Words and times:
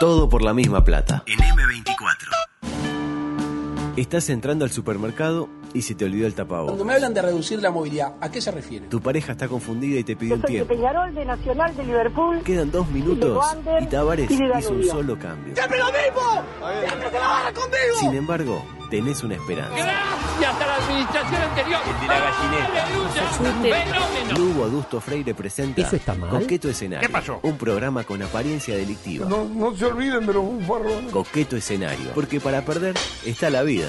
Todo 0.00 0.30
por 0.30 0.40
la 0.40 0.54
misma 0.54 0.82
plata. 0.82 1.24
En 1.26 1.38
M24. 1.38 1.92
Estás 3.98 4.30
entrando 4.30 4.64
al 4.64 4.70
supermercado 4.70 5.50
y 5.74 5.82
se 5.82 5.94
te 5.94 6.06
olvidó 6.06 6.26
el 6.26 6.32
Cuando 6.32 6.54
tapabocas. 6.54 6.86
me 6.86 6.94
hablan 6.94 7.12
de 7.12 7.20
reducir 7.20 7.60
la 7.60 7.70
movilidad, 7.70 8.14
¿a 8.18 8.30
qué 8.30 8.40
se 8.40 8.50
refiere? 8.50 8.86
Tu 8.86 8.98
pareja 9.02 9.32
está 9.32 9.46
confundida 9.46 10.00
y 10.00 10.04
te 10.04 10.16
pidió 10.16 10.36
un 10.36 10.40
de 10.40 10.46
tiempo. 10.48 10.72
Peñarol, 10.72 11.14
de 11.14 11.26
Nacional, 11.26 11.76
de 11.76 11.84
Liverpool. 11.84 12.42
Quedan 12.42 12.70
dos 12.70 12.88
minutos 12.88 13.36
Wander 13.36 13.82
y 13.82 13.86
Tavares 13.88 14.30
y 14.30 14.42
hizo 14.42 14.72
un 14.72 14.84
solo 14.84 15.18
cambio. 15.18 15.54
¡Siempre 15.54 15.78
lo 15.78 15.84
mismo! 15.84 16.44
¡Siempre 16.86 17.10
se 17.10 17.18
la 17.18 17.28
van 17.28 17.52
conmigo! 17.54 17.96
Sin 18.00 18.14
embargo, 18.14 18.64
tenés 18.90 19.22
una 19.22 19.36
esperanza. 19.36 19.74
Gracias 19.74 20.54
a 20.60 20.66
la 20.66 20.76
administración 20.76 21.42
anterior. 21.42 21.80
El 21.86 22.00
de 22.00 22.06
la 22.08 22.20
gallineta. 22.20 22.84
¡Aleluya! 22.84 23.84
¡Fenómeno! 23.84 24.36
Lugo 24.36 24.64
Adusto 24.64 25.00
Freire 25.00 25.34
presenta 25.34 25.80
¿Eso 25.80 25.96
está 25.96 26.14
mal? 26.14 26.30
Coqueto 26.30 26.68
Escenario. 26.68 27.06
¿Qué 27.06 27.12
pasó? 27.12 27.38
Un 27.42 27.56
programa 27.56 28.04
con 28.04 28.22
apariencia 28.22 28.76
delictiva. 28.76 29.26
No, 29.28 29.44
no 29.44 29.74
se 29.76 29.86
olviden 29.86 30.26
de 30.26 30.34
los 30.34 30.44
bufarrones. 30.44 31.12
Coqueto 31.12 31.56
Escenario. 31.56 32.10
Porque 32.14 32.40
para 32.40 32.62
perder 32.62 32.96
está 33.24 33.48
la 33.48 33.62
vida. 33.62 33.88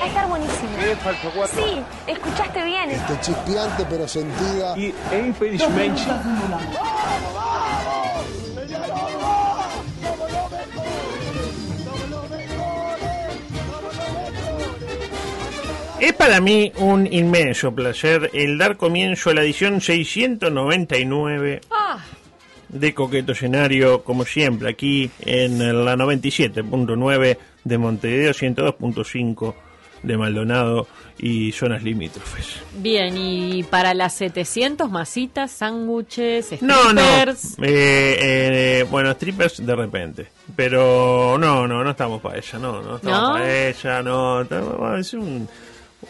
Va 0.00 0.04
a 0.04 0.06
estar 0.06 0.28
buenísimo. 0.28 0.70
Sí, 1.54 1.82
escuchaste 2.06 2.64
bien. 2.64 2.90
Este 2.90 3.20
chispeante 3.20 3.86
pero 3.88 4.06
sentida. 4.06 4.76
E 4.76 4.94
infelizmente. 5.26 6.02
Es 16.04 16.12
para 16.12 16.38
mí 16.38 16.70
un 16.76 17.10
inmenso 17.10 17.74
placer 17.74 18.30
el 18.34 18.58
dar 18.58 18.76
comienzo 18.76 19.30
a 19.30 19.34
la 19.34 19.40
edición 19.42 19.80
699 19.80 21.62
de 22.68 22.92
Coqueto 22.92 23.32
Escenario, 23.32 24.04
como 24.04 24.26
siempre, 24.26 24.68
aquí 24.68 25.10
en 25.20 25.58
la 25.82 25.96
97.9 25.96 27.38
de 27.64 27.78
Montevideo, 27.78 28.32
102.5 28.32 29.54
de 30.02 30.18
Maldonado 30.18 30.86
y 31.18 31.52
zonas 31.52 31.82
limítrofes. 31.82 32.60
Bien, 32.74 33.16
y 33.16 33.62
para 33.62 33.94
las 33.94 34.12
700 34.12 34.90
masitas, 34.90 35.52
sándwiches, 35.52 36.60
No, 36.60 36.92
no. 36.92 37.00
strippers. 37.00 37.54
Eh, 37.62 38.16
eh, 38.20 38.86
bueno, 38.90 39.10
strippers 39.14 39.64
de 39.64 39.74
repente. 39.74 40.26
Pero 40.54 41.38
no, 41.40 41.66
no, 41.66 41.82
no 41.82 41.90
estamos 41.92 42.20
para 42.20 42.36
ella, 42.36 42.58
no, 42.58 42.82
no 42.82 42.96
estamos 42.96 43.20
¿No? 43.28 43.32
para 43.32 43.68
ella, 43.68 44.02
no. 44.02 45.02
ser 45.02 45.18
un, 45.18 45.48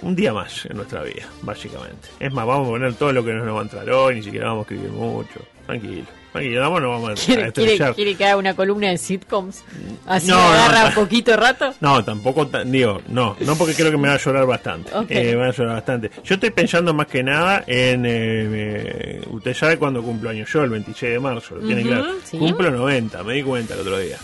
un 0.03 0.15
día 0.17 0.33
más 0.33 0.67
en 0.67 0.77
nuestra 0.77 1.03
vida, 1.03 1.25
básicamente. 1.43 2.09
Es 2.21 2.33
más, 2.33 2.47
vamos 2.47 2.67
a 2.69 2.71
poner 2.71 2.95
todo 2.95 3.13
lo 3.13 3.25
que 3.25 3.33
nos 3.33 3.55
va 3.55 3.61
a 3.61 3.63
entrar 3.63 3.89
hoy, 3.91 4.17
ni 4.17 4.23
siquiera 4.23 4.49
vamos 4.49 4.61
a 4.71 4.75
escribir 4.75 4.91
mucho. 4.93 5.41
Tranquilo, 5.67 6.05
tranquilo, 6.33 6.61
vamos, 6.61 6.83
no 6.83 6.91
vamos 6.91 7.11
a, 7.11 7.15
¿Quiere, 7.25 7.53
quiere, 7.95 8.15
que 8.17 8.25
haga 8.27 8.37
una 8.37 8.55
columna 8.55 8.89
de 8.91 8.99
sitcoms? 8.99 9.65
Así 10.07 10.29
No, 10.29 10.35
no, 10.37 10.43
agarra 10.43 10.83
ta- 10.83 10.89
un 10.89 10.95
poquito 10.95 11.37
rato. 11.37 11.75
No, 11.81 12.05
tampoco, 12.05 12.47
ta- 12.49 12.65
digo, 12.65 13.01
no, 13.09 13.35
no 13.41 13.57
porque 13.57 13.73
creo 13.75 13.91
que 13.91 13.97
me 13.97 14.09
va 14.09 14.15
a 14.15 14.19
llorar 14.19 14.45
bastante. 14.47 14.91
Eh, 15.09 15.25
me 15.33 15.37
va 15.37 15.47
a 15.47 15.51
llorar 15.53 15.75
bastante. 15.77 16.11
Yo 16.23 16.35
estoy 16.35 16.51
pensando 16.51 16.93
más 16.93 17.07
que 17.07 17.23
nada 17.23 17.65
en. 17.67 18.05
eh, 18.07 19.23
usted 19.31 19.55
sabe 19.55 19.79
cuándo 19.79 20.03
cumplo 20.03 20.29
años 20.31 20.51
yo, 20.53 20.63
el 20.65 20.71
26 20.71 21.13
de 21.15 21.21
marzo, 21.21 21.55
lo 21.57 21.67
tiene 21.67 21.81
Ujú, 21.83 21.89
claro. 21.91 22.13
sí. 22.25 22.37
Cumplo 22.39 22.71
90, 22.71 23.23
me 23.23 23.35
di 23.35 23.43
cuenta 23.43 23.75
el 23.75 23.81
otro 23.81 23.99
día. 23.99 24.19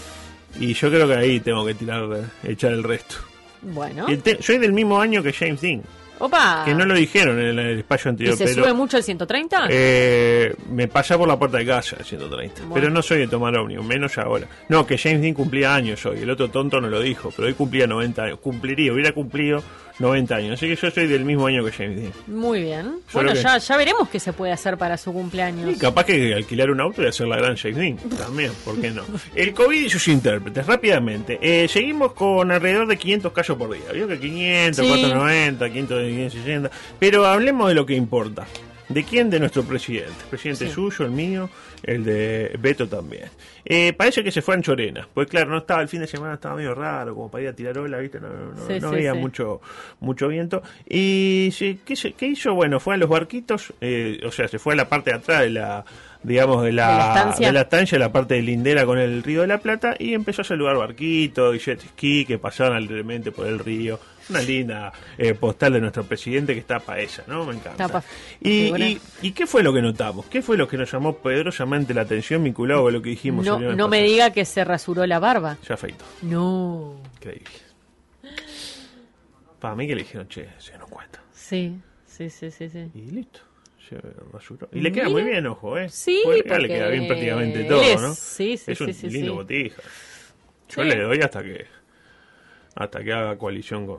Y 0.59 0.75
yo 0.75 0.91
creo 0.91 1.07
que 1.09 1.15
ahí 1.15 1.41
tengo 1.41 1.65
que 1.65 1.75
tirar, 1.75 2.03
echar 2.43 2.73
el 2.73 2.83
resto. 2.83 3.15
Bueno. 3.63 4.07
Te- 4.23 4.43
soy 4.43 4.59
del 4.59 4.73
mismo 4.73 5.01
año 5.01 5.23
que 5.23 5.33
James 5.33 5.61
Dean, 5.61 5.83
Opa. 6.21 6.63
que 6.65 6.75
no 6.75 6.85
lo 6.85 6.95
dijeron 6.95 7.39
en 7.41 7.47
el, 7.47 7.59
el 7.59 7.79
espacio 7.81 8.09
¿Y 8.09 8.11
anterior, 8.11 8.37
se 8.37 8.45
pero. 8.45 8.63
sube 8.63 8.73
mucho 8.73 8.97
el 8.97 9.03
130? 9.03 9.67
Eh, 9.71 10.55
me 10.71 10.87
pasa 10.89 11.19
por 11.19 11.27
la 11.27 11.39
puerta 11.39 11.59
de 11.59 11.67
casa 11.67 11.97
el 11.99 12.05
130. 12.05 12.61
Bueno. 12.63 12.75
Pero 12.75 12.91
no 12.91 13.03
soy 13.03 13.19
de 13.19 13.27
tomar 13.29 13.57
ómnibus, 13.57 13.85
menos 13.85 14.17
ahora. 14.19 14.47
No, 14.69 14.87
que 14.87 14.97
James 14.99 15.21
Dean 15.23 15.35
cumplía 15.35 15.75
años 15.75 16.05
hoy. 16.07 16.21
El 16.21 16.31
otro 16.31 16.49
tonto 16.51 16.81
no 16.81 16.89
lo 16.89 17.01
dijo, 17.01 17.33
pero 17.35 17.49
hoy 17.49 17.55
cumplía 17.55 17.87
90 17.87 18.23
años. 18.23 18.39
Cumpliría, 18.41 18.93
hubiera 18.93 19.13
cumplido 19.13 19.63
90 19.99 20.35
años. 20.37 20.53
Así 20.55 20.67
que 20.69 20.77
yo 20.77 20.91
soy 20.91 21.07
del 21.07 21.25
mismo 21.25 21.47
año 21.47 21.65
que 21.65 21.73
James 21.73 21.97
Dean. 22.01 22.13
Muy 22.27 22.63
bien. 22.63 22.97
Bueno, 23.13 23.33
que- 23.33 23.43
ya, 23.43 23.59
ya 23.59 23.77
veremos 23.77 24.09
qué 24.09 24.19
se 24.21 24.33
puede 24.33 24.53
hacer 24.53 24.77
para 24.79 24.97
su 24.97 25.13
cumpleaños. 25.13 25.71
Y 25.71 25.79
capaz 25.79 26.05
que 26.05 26.35
alquilar 26.35 26.71
un 26.71 26.81
auto 26.81 27.03
y 27.03 27.07
hacer 27.07 27.27
la 27.29 27.37
gran 27.37 27.57
James 27.57 27.77
Dean. 27.77 27.97
También, 28.19 28.53
¿por 28.65 28.81
qué 28.81 28.91
no? 28.91 29.03
El 29.35 29.53
COVID 29.53 29.81
y 29.87 29.91
sus 29.91 30.07
intérpretes, 30.09 30.67
rápidamente. 30.67 31.39
Eh, 31.43 31.69
seguimos 31.69 32.13
con 32.13 32.51
alrededor 32.51 32.87
de 32.87 32.97
500 32.97 33.33
casos 33.33 33.57
por 33.59 33.73
día. 33.73 33.93
Vio 33.93 34.07
que 34.09 34.19
500, 34.19 34.85
Sí. 34.85 34.91
490, 34.91 35.69
500, 35.69 36.03
560. 36.11 36.71
Pero 36.99 37.27
hablemos 37.27 37.69
de 37.69 37.75
lo 37.75 37.87
que 37.87 37.95
importa. 37.95 38.47
¿De 38.89 39.05
quién? 39.05 39.31
De 39.31 39.39
nuestro 39.39 39.63
presidente. 39.63 40.13
Presidente 40.29 40.67
Sí. 40.67 40.73
suyo, 40.73 41.05
el 41.05 41.13
mío, 41.13 41.49
el 41.83 42.05
de 42.05 42.57
Beto 42.59 42.89
también. 42.89 43.25
Eh, 43.65 43.93
parece 43.93 44.25
que 44.25 44.31
se 44.31 44.43
fue 44.43 44.55
a 44.55 44.57
Anchorena. 44.57 45.07
Pues 45.13 45.29
claro, 45.29 45.51
no 45.51 45.59
estaba 45.59 45.83
el 45.83 45.89
fin 45.89 46.01
de 46.01 46.07
semana, 46.07 46.35
estaba 46.35 46.57
medio 46.57 46.75
raro, 46.75 47.15
como 47.15 47.31
para 47.31 47.43
ir 47.45 47.49
a 47.51 47.53
tirar 47.53 47.79
ola, 47.79 47.99
¿viste? 47.99 48.21
No, 48.21 48.29
no, 48.29 48.53
no, 48.55 48.67
Sí, 48.67 48.81
no 48.81 48.91
sí, 48.91 48.97
había 48.97 49.13
sí. 49.13 49.19
mucho 49.19 49.61
mucho 50.01 50.29
viento. 50.29 50.63
Y 50.89 51.51
sí, 51.53 51.81
¿qué, 51.85 51.95
qué 52.17 52.27
hizo? 52.27 52.55
Bueno, 52.55 52.81
fue 52.81 52.95
a 52.95 52.97
los 52.97 53.09
barquitos, 53.09 53.73
eh, 53.81 54.21
o 54.27 54.33
sea, 54.33 54.49
se 54.49 54.59
fue 54.59 54.75
a 54.75 54.77
la 54.77 54.89
parte 54.89 55.11
de 55.11 55.17
atrás 55.17 55.41
de 55.41 55.51
la 55.51 55.85
digamos 56.23 56.63
de 56.63 56.73
la, 56.73 56.91
¿De 56.91 56.99
la 56.99 57.09
estancia? 57.09 57.47
de 57.47 57.53
la 57.53 57.61
estancia, 57.63 57.99
la 57.99 58.13
parte 58.13 58.35
de 58.35 58.43
lindera 58.43 58.85
con 58.85 58.99
el 58.99 59.23
río 59.23 59.41
de 59.41 59.47
la 59.47 59.59
Plata 59.59 59.95
y 59.99 60.13
empezó 60.13 60.43
a 60.43 60.45
saludar 60.45 60.77
barquitos 60.77 61.57
y 61.57 61.59
jet 61.59 61.81
ski 61.81 62.27
que 62.27 62.39
pasaban 62.39 62.75
alegremente 62.75 63.33
por 63.33 63.47
el 63.47 63.59
río 63.59 63.99
una 64.29 64.43
linda 64.43 64.93
eh, 65.19 65.35
postal 65.35 65.73
de 65.73 65.81
nuestro 65.81 66.05
presidente 66.05 66.55
que 66.55 66.61
está 66.61 66.79
para 66.79 67.01
ella, 67.01 67.25
¿no? 67.27 67.45
Me 67.45 67.55
encanta. 67.55 68.03
Y, 68.41 68.73
y, 68.81 69.01
¿Y 69.23 69.33
qué 69.33 69.47
fue 69.47 69.63
lo 69.63 69.73
que 69.73 69.83
notamos? 69.83 70.27
¿Qué 70.27 70.41
fue 70.41 70.57
lo 70.57 70.69
que 70.69 70.77
nos 70.77 70.93
llamó 70.93 71.17
la 71.71 72.03
atención 72.03 72.43
vinculado 72.45 72.83
con 72.83 72.93
lo 72.93 73.03
que 73.03 73.11
dijimos 73.11 73.45
No, 73.47 73.59
no 73.59 73.89
me 73.89 74.03
diga 74.03 74.31
que 74.33 74.45
se 74.45 74.65
rasuró 74.65 75.07
la 75.07 75.19
barba. 75.19 75.57
Se 75.63 75.73
afeitó. 75.73 76.05
No. 76.23 76.97
Increíble. 77.17 77.51
Para 79.59 79.75
mí 79.75 79.87
que 79.87 79.95
le 79.95 80.03
dijeron, 80.03 80.27
che, 80.29 80.49
se 80.59 80.77
nos 80.79 80.89
cuenta. 80.89 81.23
Sí, 81.33 81.77
sí, 82.07 82.31
sí, 82.31 82.51
sí. 82.51 82.69
sí. 82.69 82.91
Y 82.95 83.11
listo. 83.11 83.41
Se 83.89 83.97
rasuró. 84.33 84.69
Y 84.73 84.81
le 84.81 84.93
queda 84.93 85.09
muy 85.09 85.23
bien, 85.23 85.47
ojo, 85.47 85.77
¿eh? 85.77 85.89
Sí, 85.89 86.21
Porque 86.25 86.41
acá 86.41 86.59
le 86.59 86.69
porque 86.69 86.75
queda 86.75 86.89
bien 86.91 87.07
prácticamente 87.07 87.65
todo, 87.65 87.83
es- 87.83 88.01
¿no? 88.01 88.15
sí, 88.15 88.57
sí, 88.57 88.73
es 88.73 88.81
un 88.81 88.87
sí, 88.89 88.93
sí, 88.95 89.11
lindo 89.11 89.33
sí. 89.33 89.37
botija. 89.37 89.83
Yo 90.69 90.85
le 90.85 91.01
doy 91.03 91.19
hasta 91.21 91.43
que 91.43 91.67
hasta 92.77 93.03
que 93.03 93.13
haga 93.13 93.37
coalición 93.37 93.87
con, 93.87 93.99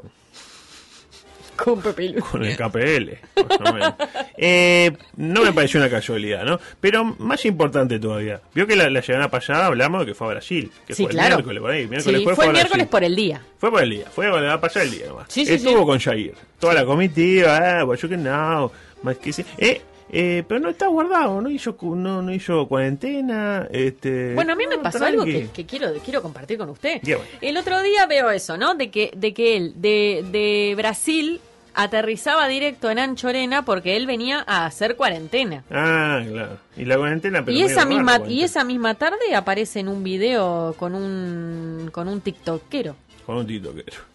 Con 1.64 2.44
el 2.46 2.56
KPL. 2.58 3.12
más 3.60 3.70
o 3.70 3.74
menos. 3.74 3.94
Eh, 4.38 4.92
no 5.18 5.44
me 5.44 5.54
pareció 5.54 5.80
una 5.80 5.90
casualidad, 5.90 6.44
¿no? 6.44 6.60
Pero 6.80 7.04
más 7.04 7.46
importante 7.46 8.00
todavía. 8.00 8.42
Vio 8.54 8.66
que 8.68 8.76
la, 8.76 8.90
la 8.90 9.02
semana 9.02 9.30
pasada 9.30 9.68
hablamos 9.68 10.02
de 10.02 10.08
que 10.08 10.16
fue 10.16 10.28
a 10.28 10.30
Brasil. 10.32 10.72
Que 10.88 10.96
Sí, 10.96 11.04
fue 11.04 11.12
claro. 11.12 11.28
el 11.28 11.36
miércoles 11.36 11.62
por 11.62 11.72
ahí. 11.72 11.88
Miércoles 11.88 12.20
Sí, 12.20 12.24
fue, 12.26 12.36
fue 12.36 12.46
el 12.48 12.52
miércoles 12.54 12.88
por 12.88 13.04
el 13.04 13.16
día. 13.16 13.42
Fue 13.58 13.70
por 13.72 13.84
el 13.84 13.90
día, 13.90 14.06
fue 14.14 14.28
va 14.30 14.54
a 14.54 14.62
pasar 14.62 14.84
el 14.84 14.92
día 14.92 15.08
nomás. 15.08 15.26
Sí, 15.30 15.46
sí, 15.46 15.54
Estuvo 15.54 15.86
con 15.86 16.00
Jair, 16.00 16.34
toda 16.60 16.74
la 16.74 16.86
comitiva, 16.86 17.84
pues 17.86 18.02
yo 18.02 18.10
que 18.10 18.18
no, 18.18 18.72
más 19.04 19.18
que 19.18 19.32
sí. 19.34 19.46
Eh, 19.58 19.82
eh, 20.14 20.44
pero 20.48 20.60
no 20.60 20.70
está 20.70 20.88
guardado, 20.88 21.40
no 21.42 21.50
hizo 21.50 21.78
no, 21.82 22.22
no 22.22 22.34
hizo 22.34 22.68
cuarentena, 22.68 23.68
este 23.72 24.34
Bueno, 24.34 24.54
a 24.54 24.56
mí 24.56 24.66
me 24.68 24.76
no, 24.78 24.84
pasó 24.84 25.06
algo 25.06 25.24
que, 25.24 25.48
que 25.54 25.66
quiero, 25.66 25.94
quiero 26.04 26.22
compartir 26.22 26.58
con 26.58 26.70
usted. 26.70 27.00
Bueno. 27.04 27.20
El 27.40 27.56
otro 27.58 27.82
día 27.82 28.06
veo 28.08 28.30
eso, 28.32 28.58
¿no? 28.58 28.76
De 28.76 28.90
que, 28.92 29.12
de 29.16 29.34
que 29.34 29.56
él, 29.58 29.74
de, 29.78 30.26
de 30.32 30.74
Brasil, 30.76 31.40
aterrizaba 31.74 32.48
directo 32.48 32.90
en 32.90 33.00
Anchorena 33.00 33.64
porque 33.66 33.96
él 33.98 34.06
venía 34.08 34.44
a 34.48 34.66
hacer 34.66 34.96
cuarentena. 34.96 35.64
Ah, 35.72 36.22
claro. 36.28 36.58
Y 36.78 36.86
la 36.86 36.98
cuarentena, 36.98 37.44
pero 37.44 37.58
y 37.58 37.62
esa 37.64 37.86
misma 37.86 38.22
y 38.28 38.44
esa 38.44 38.64
misma 38.64 38.96
tarde 38.96 39.36
aparece 39.36 39.80
en 39.80 39.88
un 39.88 40.04
video 40.04 40.76
con 40.78 40.96
un 40.96 41.90
con 41.92 42.08
un 42.08 42.22
tiktokero. 42.22 42.96
Con 43.26 43.38
un 43.38 43.48
tiktokero. 43.48 44.12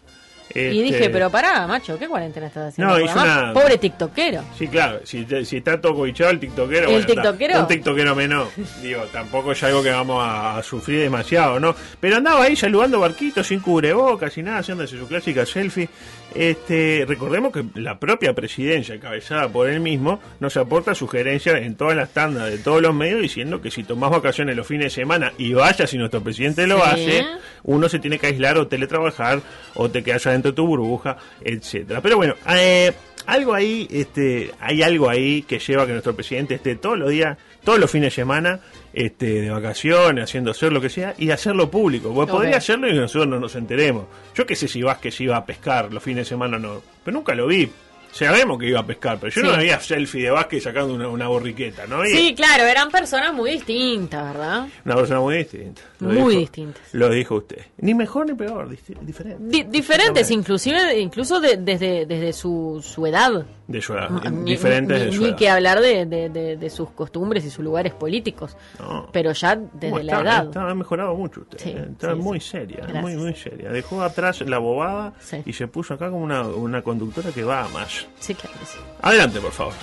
Y 0.55 0.59
Este, 0.59 0.81
dije, 0.81 1.09
pero 1.09 1.29
pará, 1.29 1.67
macho, 1.67 1.99
¿qué 1.99 2.07
cuarentena 2.07 2.47
estás 2.47 2.69
haciendo? 2.69 2.97
No, 2.97 3.03
hizo 3.03 3.21
una- 3.21 3.51
Pobre 3.53 3.77
tiktokero. 3.77 4.41
Sí, 4.57 4.69
claro, 4.69 5.01
si, 5.03 5.27
si 5.45 5.57
está 5.57 5.79
todo 5.79 5.93
cobichado 5.93 6.31
el 6.31 6.39
tiktokero, 6.39 6.87
¿El 6.87 6.93
bueno, 6.93 6.99
está. 6.99 7.13
tiktokero? 7.13 7.59
un 7.59 7.67
tiktokero 7.67 8.15
menos, 8.15 8.47
digo, 8.81 9.03
tampoco 9.11 9.51
es 9.51 9.61
algo 9.63 9.83
que 9.83 9.89
vamos 9.91 10.23
a, 10.23 10.57
a 10.57 10.63
sufrir 10.63 11.01
demasiado, 11.01 11.59
¿no? 11.59 11.75
Pero 11.99 12.15
andaba 12.15 12.45
ahí 12.45 12.55
saludando 12.55 12.97
barquitos 13.01 13.45
sin 13.45 13.59
cubrebocas 13.59 14.35
y 14.37 14.41
nada, 14.43 14.59
haciéndose 14.59 14.97
su 14.97 15.05
clásica 15.05 15.45
selfie. 15.45 15.89
Este, 16.37 17.03
recordemos 17.07 17.51
que 17.51 17.63
la 17.75 17.99
propia 17.99 18.33
presidencia, 18.33 18.93
encabezada 18.95 19.49
por 19.49 19.67
él 19.69 19.79
mismo, 19.79 20.19
nos 20.39 20.55
aporta 20.57 20.93
sugerencias 20.93 21.61
en 21.61 21.75
todas 21.75 21.95
las 21.95 22.09
tandas 22.13 22.51
de 22.51 22.59
todos 22.59 22.81
los 22.81 22.93
medios 22.93 23.21
diciendo 23.21 23.59
que 23.61 23.71
si 23.71 23.83
tomás 23.83 24.11
vacaciones 24.11 24.55
los 24.55 24.67
fines 24.67 24.85
de 24.85 24.89
semana 25.01 25.33
y 25.37 25.53
vayas 25.53 25.89
si 25.89 25.97
nuestro 25.97 26.21
presidente 26.21 26.67
lo 26.67 26.77
Sí. 26.77 26.83
hace, 26.85 27.25
uno 27.63 27.89
se 27.89 27.99
tiene 27.99 28.19
que 28.19 28.27
aislar 28.27 28.57
o 28.57 28.67
teletrabajar 28.67 29.41
o 29.73 29.89
te 29.89 30.03
quedas 30.03 30.27
adentro 30.27 30.51
de 30.51 30.55
tu 30.55 30.67
burbuja, 30.67 31.17
etcétera. 31.41 32.01
Pero 32.01 32.17
bueno, 32.17 32.35
eh, 32.51 32.93
algo 33.25 33.53
ahí, 33.53 33.87
este, 33.91 34.51
hay 34.59 34.83
algo 34.83 35.09
ahí 35.09 35.41
que 35.41 35.59
lleva 35.59 35.83
a 35.83 35.85
que 35.85 35.91
nuestro 35.93 36.15
presidente 36.15 36.53
esté 36.55 36.75
todos 36.75 36.97
los 36.99 37.09
días, 37.09 37.37
todos 37.67 37.79
los 37.81 37.91
fines 37.91 38.07
de 38.13 38.15
semana, 38.15 38.61
este, 38.93 39.41
de 39.41 39.49
vacaciones, 39.49 40.23
haciendo 40.23 40.51
hacer 40.51 40.71
lo 40.71 40.79
que 40.79 40.87
sea 40.89 41.13
y 41.17 41.31
hacerlo 41.31 41.69
público. 41.69 42.13
Porque 42.13 42.31
Ok. 42.31 42.37
podría 42.37 42.55
hacerlo 42.59 42.87
y 42.87 42.93
nosotros 42.93 43.27
no 43.27 43.41
nos 43.41 43.55
enteremos. 43.57 44.05
Yo 44.33 44.45
qué 44.45 44.55
sé 44.55 44.69
si 44.69 44.81
Vázquez 44.81 45.19
iba 45.19 45.35
a 45.35 45.45
pescar 45.45 45.91
los 45.91 46.01
fines 46.01 46.19
de 46.19 46.29
semana 46.29 46.55
o 46.55 46.59
no, 46.61 46.81
pero 47.03 47.17
nunca 47.17 47.35
lo 47.35 47.45
vi. 47.45 47.69
Sabemos 48.17 48.57
que 48.59 48.67
iba 48.67 48.79
a 48.79 48.85
pescar, 48.85 49.17
pero 49.19 49.31
yo 49.31 49.41
no 49.43 49.57
veía 49.57 49.79
selfie 49.79 50.23
de 50.23 50.31
Vázquez 50.31 50.63
sacando 50.63 50.93
una, 50.93 51.07
una 51.07 51.27
borriqueta, 51.27 51.85
¿no? 51.87 52.03
Y 52.05 52.09
Sí, 52.09 52.35
claro, 52.35 52.63
eran 52.63 52.89
personas 52.89 53.33
muy 53.33 53.51
distintas, 53.51 54.33
¿verdad? 54.33 54.67
Una 54.85 54.95
persona 54.95 55.19
muy 55.19 55.37
distinta. 55.37 55.81
Lo 55.99 56.07
Muy 56.09 56.15
dijo- 56.17 56.29
distintas. 56.39 56.83
Lo 56.93 57.09
dijo 57.09 57.35
usted. 57.35 57.59
Ni 57.77 57.93
mejor 57.93 58.27
ni 58.27 58.33
peor, 58.35 58.69
diferente. 58.69 59.37
Di- 59.39 59.63
diferentes, 59.63 60.29
inclusive, 60.31 60.99
incluso 60.99 61.39
de- 61.39 61.57
desde, 61.57 62.05
desde 62.05 62.33
su, 62.33 62.83
su 62.83 63.05
edad. 63.07 63.45
De 63.67 63.81
su 63.81 63.93
edad. 63.93 64.09
Ni- 64.09 64.51
diferentes 64.51 64.99
ni, 64.99 65.05
de 65.07 65.11
su 65.11 65.21
ni 65.23 65.27
edad. 65.29 65.37
que 65.37 65.49
hablar 65.49 65.81
de, 65.81 66.05
de- 66.05 66.69
sus 66.69 66.89
costumbres 66.91 67.43
y 67.45 67.49
sus 67.49 67.63
lugares 67.63 67.93
políticos. 67.93 68.55
No. 68.79 69.09
Pero 69.11 69.31
ya 69.31 69.55
¿Cómo 69.55 69.69
desde 69.73 70.03
la 70.03 70.11
está? 70.13 70.21
edad. 70.23 70.45
Está- 70.45 70.69
ha 70.69 70.75
mejorado 70.75 71.15
mucho 71.15 71.41
usted. 71.41 71.57
Sí, 71.59 71.69
eh, 71.69 71.87
está 71.91 72.13
sí, 72.13 72.19
muy 72.19 72.39
seria, 72.39 72.77
Gracias. 72.77 73.01
muy, 73.01 73.15
muy 73.15 73.33
seria. 73.35 73.69
Dejó 73.69 74.01
atrás 74.03 74.41
la 74.41 74.57
bobada 74.59 75.13
y 75.45 75.53
se 75.53 75.67
puso 75.67 75.93
acá 75.95 76.09
como 76.09 76.23
una, 76.23 76.43
una 76.43 76.81
conductora 76.81 77.31
que 77.31 77.43
va 77.43 77.65
a 77.65 77.67
más. 77.69 78.06
Sí, 78.19 78.33
claro 78.35 78.57
que 78.59 78.65
sí. 78.65 78.77
Adelante, 79.01 79.39
por 79.39 79.51
favor. 79.51 79.73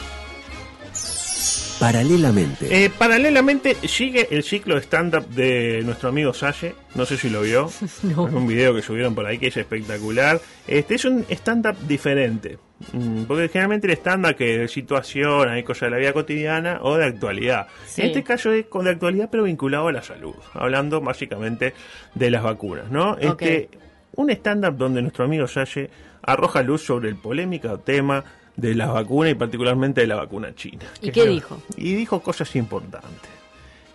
Paralelamente. 1.80 2.84
Eh, 2.84 2.90
paralelamente 2.96 3.76
sigue 3.88 4.28
el 4.30 4.44
ciclo 4.44 4.76
de 4.76 4.82
stand-up 4.82 5.26
de 5.28 5.82
nuestro 5.84 6.08
amigo 6.08 6.32
Salle. 6.32 6.74
No 6.94 7.04
sé 7.04 7.16
si 7.16 7.28
lo 7.28 7.42
vio. 7.42 7.68
No. 8.04 8.28
Es 8.28 8.32
un 8.34 8.46
video 8.46 8.74
que 8.74 8.80
subieron 8.80 9.14
por 9.14 9.26
ahí 9.26 9.38
que 9.38 9.48
es 9.48 9.56
espectacular. 9.56 10.40
Este 10.68 10.94
es 10.94 11.04
un 11.04 11.26
stand-up 11.28 11.76
diferente. 11.86 12.58
Mm, 12.92 13.24
Porque 13.24 13.48
generalmente 13.48 13.86
el 13.88 13.94
stand-up 13.94 14.36
que 14.36 14.58
de 14.58 14.68
situación, 14.68 15.48
hay 15.48 15.62
cosas 15.64 15.88
de 15.88 15.90
la 15.90 15.96
vida 15.98 16.12
cotidiana 16.12 16.78
o 16.82 16.96
de 16.96 17.06
actualidad. 17.06 17.66
Sí. 17.86 18.02
En 18.02 18.06
este 18.08 18.22
caso 18.22 18.52
es 18.52 18.66
con- 18.66 18.84
de 18.84 18.92
actualidad 18.92 19.28
pero 19.30 19.42
vinculado 19.42 19.88
a 19.88 19.92
la 19.92 20.02
salud. 20.02 20.34
Hablando 20.54 21.00
básicamente 21.00 21.74
de 22.14 22.30
las 22.30 22.42
vacunas, 22.44 22.88
¿no? 22.90 23.16
Este, 23.18 23.68
un 24.14 24.30
stand-up 24.30 24.76
donde 24.76 25.02
nuestro 25.02 25.24
amigo 25.24 25.48
Salle 25.48 25.90
arroja 26.26 26.62
luz 26.62 26.82
sobre 26.82 27.08
el 27.08 27.16
polémico 27.16 27.78
tema 27.78 28.24
de 28.56 28.74
las 28.74 28.92
vacunas 28.92 29.32
y 29.32 29.34
particularmente 29.34 30.00
de 30.02 30.06
la 30.06 30.16
vacuna 30.16 30.54
china. 30.54 30.84
¿Y 31.00 31.10
qué 31.10 31.26
dijo? 31.26 31.60
y 31.76 31.94
dijo 31.94 32.20
cosas 32.22 32.54
importantes. 32.56 33.30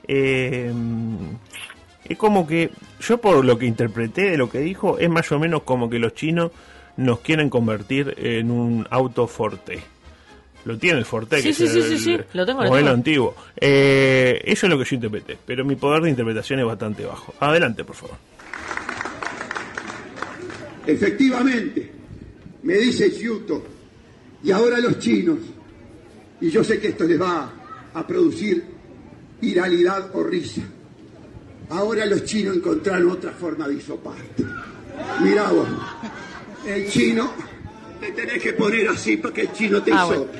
Eh, 0.07 0.71
es 2.05 2.17
como 2.17 2.47
que, 2.47 2.71
yo 3.01 3.19
por 3.19 3.45
lo 3.45 3.57
que 3.57 3.65
interpreté 3.67 4.31
de 4.31 4.37
lo 4.37 4.49
que 4.49 4.59
dijo, 4.59 4.97
es 4.97 5.09
más 5.09 5.31
o 5.31 5.39
menos 5.39 5.63
como 5.63 5.89
que 5.89 5.99
los 5.99 6.13
chinos 6.13 6.51
nos 6.97 7.19
quieren 7.19 7.49
convertir 7.49 8.15
en 8.17 8.51
un 8.51 8.87
auto 8.89 9.27
Forte. 9.27 9.79
Lo 10.65 10.77
tiene 10.77 10.99
el 10.99 11.05
Forte, 11.05 11.37
Sí, 11.41 11.49
que 11.49 11.53
sí, 11.53 11.63
es 11.65 11.71
sí, 11.71 11.77
el 11.79 11.83
sí, 11.85 11.97
sí, 11.99 12.17
lo 12.33 12.45
tengo, 12.45 12.63
lo 12.63 12.69
modelo 12.69 12.87
tengo. 12.87 12.95
antiguo. 12.97 13.35
Eh, 13.55 14.41
eso 14.43 14.65
es 14.65 14.69
lo 14.69 14.77
que 14.77 14.83
yo 14.85 14.95
interpreté, 14.95 15.37
pero 15.45 15.63
mi 15.63 15.75
poder 15.75 16.01
de 16.03 16.09
interpretación 16.09 16.59
es 16.59 16.65
bastante 16.65 17.05
bajo. 17.05 17.33
Adelante, 17.39 17.83
por 17.85 17.95
favor. 17.95 18.17
Efectivamente, 20.87 21.91
me 22.63 22.75
dice 22.77 23.09
Yuto, 23.11 23.63
y 24.43 24.51
ahora 24.51 24.79
los 24.79 24.99
chinos, 24.99 25.39
y 26.41 26.49
yo 26.49 26.63
sé 26.63 26.79
que 26.79 26.89
esto 26.89 27.03
les 27.05 27.19
va 27.21 27.51
a 27.93 28.07
producir 28.07 28.63
iralidad 29.41 30.15
o 30.15 30.23
risa. 30.23 30.61
Ahora 31.69 32.05
los 32.05 32.23
chinos 32.25 32.57
encontraron 32.57 33.11
otra 33.11 33.31
forma 33.31 33.67
de 33.67 33.75
hisoparte. 33.75 34.43
Mirá 35.21 35.51
vos, 35.51 35.67
el 36.65 36.89
chino 36.89 37.31
te 37.99 38.11
tenés 38.11 38.41
que 38.41 38.53
poner 38.53 38.87
así 38.89 39.17
para 39.17 39.33
que 39.33 39.41
el 39.41 39.51
chino 39.53 39.83
te 39.83 39.91
Ah, 39.93 40.07
hisope. 40.09 40.39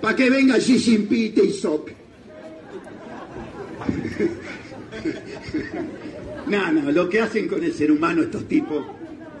Para 0.00 0.16
que 0.16 0.30
venga 0.30 0.58
Xi 0.58 0.78
Jinping 0.78 1.24
y 1.24 1.28
te 1.30 1.44
hisope. 1.44 1.96
No, 6.48 6.72
no, 6.72 6.90
lo 6.90 7.10
que 7.10 7.20
hacen 7.20 7.46
con 7.46 7.62
el 7.62 7.74
ser 7.74 7.92
humano 7.92 8.22
estos 8.22 8.48
tipos 8.48 8.82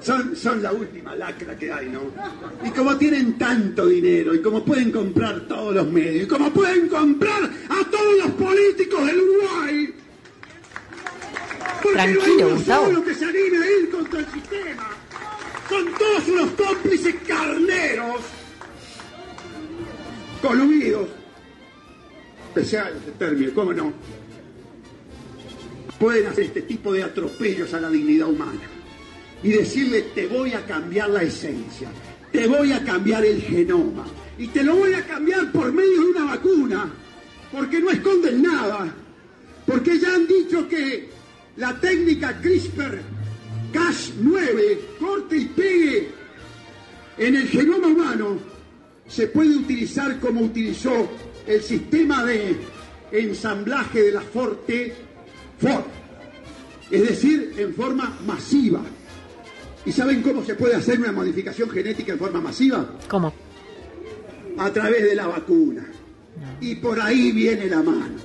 son, 0.00 0.36
son 0.36 0.62
la 0.62 0.72
última 0.72 1.14
lacra 1.14 1.56
que 1.56 1.72
hay, 1.72 1.88
¿no? 1.88 2.02
Y 2.64 2.70
como 2.70 2.96
tienen 2.96 3.38
tanto 3.38 3.86
dinero, 3.86 4.34
y 4.34 4.42
como 4.42 4.64
pueden 4.64 4.90
comprar 4.90 5.40
todos 5.48 5.74
los 5.74 5.90
medios, 5.90 6.24
y 6.24 6.26
como 6.26 6.50
pueden 6.50 6.88
comprar 6.88 7.44
a 7.44 7.90
todos 7.90 8.18
los 8.18 8.30
políticos 8.32 9.06
del 9.06 9.20
Uruguay, 9.20 9.94
porque 11.82 11.98
Tranquilo, 11.98 12.50
Gustavo. 12.50 13.04
que 13.04 13.14
se 13.14 13.24
anime 13.24 13.58
a 13.58 13.70
ir 13.80 13.90
contra 13.90 14.20
el 14.20 14.26
sistema. 14.26 14.90
Son 15.68 15.84
todos 15.98 16.28
unos 16.28 16.50
cómplices 16.52 17.14
carneros, 17.26 18.20
coludidos, 20.42 21.08
especial 22.48 22.94
ese 23.02 23.12
término, 23.12 23.52
¿cómo 23.54 23.72
no? 23.72 23.92
pueden 25.98 26.28
hacer 26.28 26.44
este 26.44 26.62
tipo 26.62 26.92
de 26.92 27.02
atropellos 27.02 27.74
a 27.74 27.80
la 27.80 27.90
dignidad 27.90 28.28
humana 28.28 28.77
y 29.42 29.50
decirle 29.50 30.02
te 30.14 30.26
voy 30.26 30.52
a 30.52 30.64
cambiar 30.66 31.10
la 31.10 31.22
esencia, 31.22 31.88
te 32.32 32.46
voy 32.46 32.72
a 32.72 32.82
cambiar 32.84 33.24
el 33.24 33.40
genoma 33.42 34.04
y 34.38 34.48
te 34.48 34.62
lo 34.62 34.76
voy 34.76 34.94
a 34.94 35.06
cambiar 35.06 35.50
por 35.52 35.72
medio 35.72 36.00
de 36.02 36.10
una 36.10 36.24
vacuna, 36.24 36.92
porque 37.52 37.80
no 37.80 37.90
esconden 37.90 38.42
nada, 38.42 38.92
porque 39.66 39.98
ya 39.98 40.14
han 40.14 40.26
dicho 40.26 40.68
que 40.68 41.08
la 41.56 41.78
técnica 41.80 42.40
CRISPR 42.40 43.00
Cas9, 43.72 44.78
corte 44.98 45.36
y 45.36 45.44
pegue 45.46 46.08
en 47.18 47.36
el 47.36 47.48
genoma 47.48 47.88
humano, 47.88 48.38
se 49.06 49.26
puede 49.26 49.56
utilizar 49.56 50.18
como 50.20 50.42
utilizó 50.42 51.08
el 51.46 51.62
sistema 51.62 52.24
de 52.24 52.56
ensamblaje 53.10 54.02
de 54.02 54.12
la 54.12 54.20
Forte 54.20 54.94
Ford, 55.58 55.84
es 56.90 57.08
decir, 57.08 57.54
en 57.58 57.74
forma 57.74 58.18
masiva. 58.26 58.82
¿Y 59.88 59.92
saben 59.92 60.20
cómo 60.20 60.44
se 60.44 60.54
puede 60.54 60.74
hacer 60.74 61.00
una 61.00 61.12
modificación 61.12 61.70
genética 61.70 62.12
en 62.12 62.18
forma 62.18 62.42
masiva? 62.42 62.84
¿Cómo? 63.08 63.32
A 64.58 64.70
través 64.70 65.02
de 65.02 65.14
la 65.14 65.26
vacuna. 65.26 65.82
Y 66.60 66.74
por 66.74 67.00
ahí 67.00 67.32
viene 67.32 67.64
la 67.68 67.82
mano. 67.82 68.16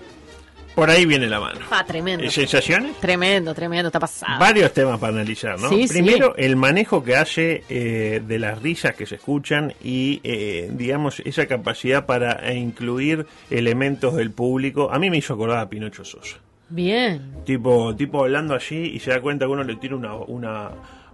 Por 0.76 0.90
ahí 0.90 1.06
viene 1.06 1.28
la 1.28 1.40
mano. 1.40 1.62
Ah, 1.72 1.86
tremendo. 1.86 2.26
¿Eh, 2.26 2.30
¿Sensaciones? 2.30 3.00
Tremendo, 3.00 3.54
tremendo, 3.54 3.88
está 3.88 4.02
pasado. 4.02 4.42
Varios 4.42 4.74
temas 4.74 5.00
para 5.00 5.14
analizar, 5.14 5.58
¿no? 5.58 5.70
Sí, 5.70 5.88
sí. 5.88 5.94
Primero, 5.94 6.36
el 6.36 6.58
manejo 6.58 7.02
que 7.02 7.16
hace 7.16 7.64
eh, 7.70 8.22
de 8.28 8.40
las 8.40 8.62
risas 8.62 8.94
que 8.96 9.06
se 9.06 9.16
escuchan 9.16 9.74
y, 9.82 10.20
eh, 10.26 10.70
digamos, 10.74 11.22
esa 11.22 11.46
capacidad 11.46 12.06
para 12.06 12.46
eh, 12.52 12.56
incluir 12.56 13.26
elementos 13.50 14.16
del 14.16 14.32
público. 14.32 14.92
A 14.92 15.00
mí 15.00 15.10
me 15.10 15.16
hizo 15.16 15.36
acordar 15.36 15.60
a 15.60 15.70
Pinocho 15.70 16.04
Sosa. 16.04 16.40
Bien. 16.68 17.36
Tipo, 17.46 17.96
tipo 17.96 18.22
hablando 18.22 18.54
allí 18.54 18.96
y 18.96 19.00
se 19.00 19.12
da 19.12 19.22
cuenta 19.22 19.46
que 19.46 19.52
uno 19.52 19.64
le 19.64 19.76
tira 19.76 19.96
una, 19.96 20.16
una, 20.16 20.72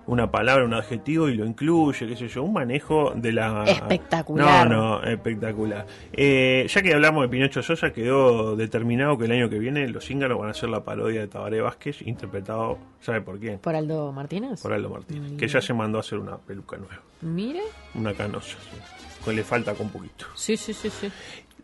una 0.09 0.31
palabra, 0.31 0.65
un 0.65 0.73
adjetivo 0.73 1.29
y 1.29 1.35
lo 1.35 1.45
incluye, 1.45 2.07
qué 2.07 2.15
sé 2.15 2.27
yo. 2.27 2.41
Un 2.43 2.53
manejo 2.53 3.13
de 3.15 3.31
la... 3.31 3.63
Espectacular. 3.65 4.67
No, 4.67 4.99
no, 4.99 5.03
espectacular. 5.03 5.85
Eh, 6.11 6.65
ya 6.67 6.81
que 6.81 6.93
hablamos 6.95 7.21
de 7.21 7.29
Pinocho 7.29 7.61
Sosa, 7.61 7.93
quedó 7.93 8.55
determinado 8.55 9.19
que 9.19 9.25
el 9.25 9.31
año 9.33 9.49
que 9.49 9.59
viene 9.59 9.87
los 9.87 10.09
íngaros 10.09 10.39
van 10.39 10.47
a 10.47 10.51
hacer 10.51 10.69
la 10.69 10.83
parodia 10.83 11.21
de 11.21 11.27
Tabaré 11.27 11.61
Vázquez, 11.61 12.01
interpretado, 12.01 12.79
¿sabe 12.99 13.21
por 13.21 13.39
quién? 13.39 13.59
¿Por 13.59 13.75
Aldo 13.75 14.11
Martínez? 14.11 14.61
por 14.63 14.73
Aldo 14.73 14.89
Martínez, 14.89 15.33
que 15.37 15.47
ya 15.47 15.61
se 15.61 15.75
mandó 15.75 15.99
a 15.99 16.01
hacer 16.01 16.17
una 16.17 16.37
peluca 16.37 16.77
nueva, 16.77 17.01
Mire. 17.21 17.61
una 17.93 18.13
canosa, 18.15 18.57
sí, 18.59 19.23
que 19.23 19.31
le 19.31 19.43
falta 19.43 19.75
con 19.75 19.89
poquito. 19.89 20.25
Sí, 20.33 20.57
sí, 20.57 20.73
sí, 20.73 20.89
sí. 20.89 21.11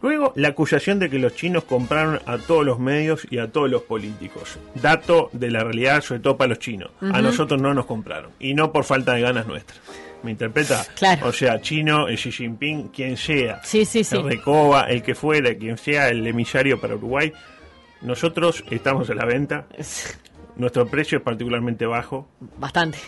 Luego, 0.06 0.34
la 0.36 0.50
acusación 0.50 1.00
de 1.00 1.10
que 1.10 1.18
los 1.18 1.34
chinos 1.34 1.64
compraron 1.64 2.20
a 2.28 2.38
todos 2.38 2.64
los 2.64 2.78
medios 2.78 3.26
y 3.32 3.40
a 3.40 3.52
todos 3.52 3.72
los 3.72 3.82
políticos. 3.82 4.60
Dato 4.76 5.32
de 5.34 5.50
la 5.50 5.64
realidad, 5.64 6.02
sobre 6.02 6.22
todo 6.22 6.38
para 6.38 6.50
los 6.50 6.60
chinos. 6.60 6.92
A 7.02 7.24
nosotros 7.24 7.60
no 7.60 7.74
nos 7.74 7.88
compraron. 7.88 8.30
Y 8.40 8.54
no 8.54 8.72
por 8.72 8.84
falta 8.84 9.14
de 9.14 9.22
ganas 9.22 9.48
nuestras. 9.48 9.82
¿Me 10.22 10.30
interpreta? 10.30 10.86
Claro. 10.94 11.30
O 11.30 11.34
sea, 11.34 11.60
chino, 11.60 12.06
Xi 12.06 12.32
Jinping, 12.32 12.90
quien 12.90 13.18
sea. 13.18 13.62
Sí, 13.64 13.84
sí, 13.84 14.04
sí. 14.04 14.16
El 14.16 14.26
Recoba, 14.26 14.84
el 14.84 15.02
que 15.02 15.16
fuera, 15.16 15.56
quien 15.56 15.76
sea 15.80 16.10
el 16.10 16.28
emisario 16.28 16.80
para 16.80 16.94
Uruguay. 16.94 17.34
Nosotros 18.04 18.64
estamos 18.70 19.10
a 19.10 19.16
la 19.16 19.26
venta. 19.26 19.66
Nuestro 20.56 20.86
precio 20.86 21.18
es 21.18 21.24
particularmente 21.24 21.88
bajo. 21.88 22.30
Bastante. 22.60 23.00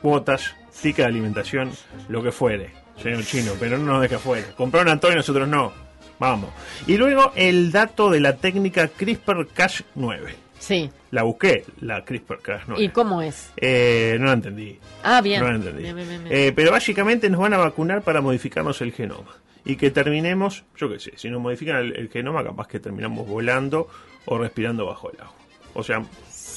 Cuotas, 0.00 0.54
ticket 0.80 0.98
de 0.98 1.04
alimentación, 1.04 1.72
lo 2.08 2.22
que 2.22 2.30
fuere, 2.30 2.70
señor 3.02 3.24
chino, 3.24 3.54
pero 3.58 3.76
no 3.76 3.94
nos 3.94 4.02
deja 4.02 4.20
fuera. 4.20 4.46
Compraron 4.54 5.00
a 5.02 5.12
y 5.12 5.16
nosotros 5.16 5.48
no. 5.48 5.81
Vamos. 6.22 6.50
Y 6.86 6.96
luego 6.96 7.32
el 7.34 7.72
dato 7.72 8.08
de 8.08 8.20
la 8.20 8.36
técnica 8.36 8.88
CRISPR-Cas9. 8.96 10.18
Sí. 10.58 10.88
La 11.10 11.24
busqué, 11.24 11.64
la 11.80 12.04
CRISPR-Cas9. 12.04 12.78
¿Y 12.78 12.88
cómo 12.90 13.20
es? 13.22 13.50
Eh, 13.56 14.16
no 14.20 14.26
la 14.26 14.34
entendí. 14.34 14.78
Ah, 15.02 15.20
bien. 15.20 15.40
No 15.42 15.48
la 15.50 15.56
entendí. 15.56 15.82
Bien, 15.82 15.96
bien, 15.96 16.08
bien, 16.08 16.24
bien. 16.24 16.36
Eh, 16.36 16.52
pero 16.54 16.70
básicamente 16.70 17.28
nos 17.28 17.40
van 17.40 17.54
a 17.54 17.58
vacunar 17.58 18.02
para 18.02 18.20
modificarnos 18.20 18.80
el 18.82 18.92
genoma. 18.92 19.34
Y 19.64 19.74
que 19.74 19.90
terminemos, 19.90 20.62
yo 20.76 20.88
qué 20.88 21.00
sé, 21.00 21.12
si 21.16 21.28
nos 21.28 21.40
modifican 21.40 21.76
el, 21.78 21.96
el 21.96 22.08
genoma, 22.08 22.44
capaz 22.44 22.68
que 22.68 22.78
terminamos 22.78 23.26
volando 23.26 23.88
o 24.24 24.38
respirando 24.38 24.86
bajo 24.86 25.10
el 25.10 25.20
agua. 25.20 25.34
O 25.74 25.82
sea, 25.82 26.04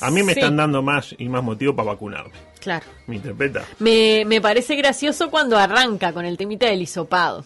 a 0.02 0.12
mí 0.12 0.22
me 0.22 0.34
Sí. 0.34 0.40
están 0.42 0.58
dando 0.58 0.84
más 0.84 1.16
y 1.18 1.28
más 1.28 1.44
motivo 1.44 1.76
para 1.76 1.88
vacunarme. 1.94 2.34
Claro. 2.62 2.86
¿Me 3.08 3.16
interpreta? 3.16 3.64
Me, 3.80 4.24
me 4.26 4.42
parece 4.42 4.76
gracioso 4.76 5.32
cuando 5.32 5.58
arranca 5.58 6.14
con 6.14 6.26
el 6.26 6.38
temita 6.38 6.68
del 6.68 6.82
hisopado. 6.84 7.44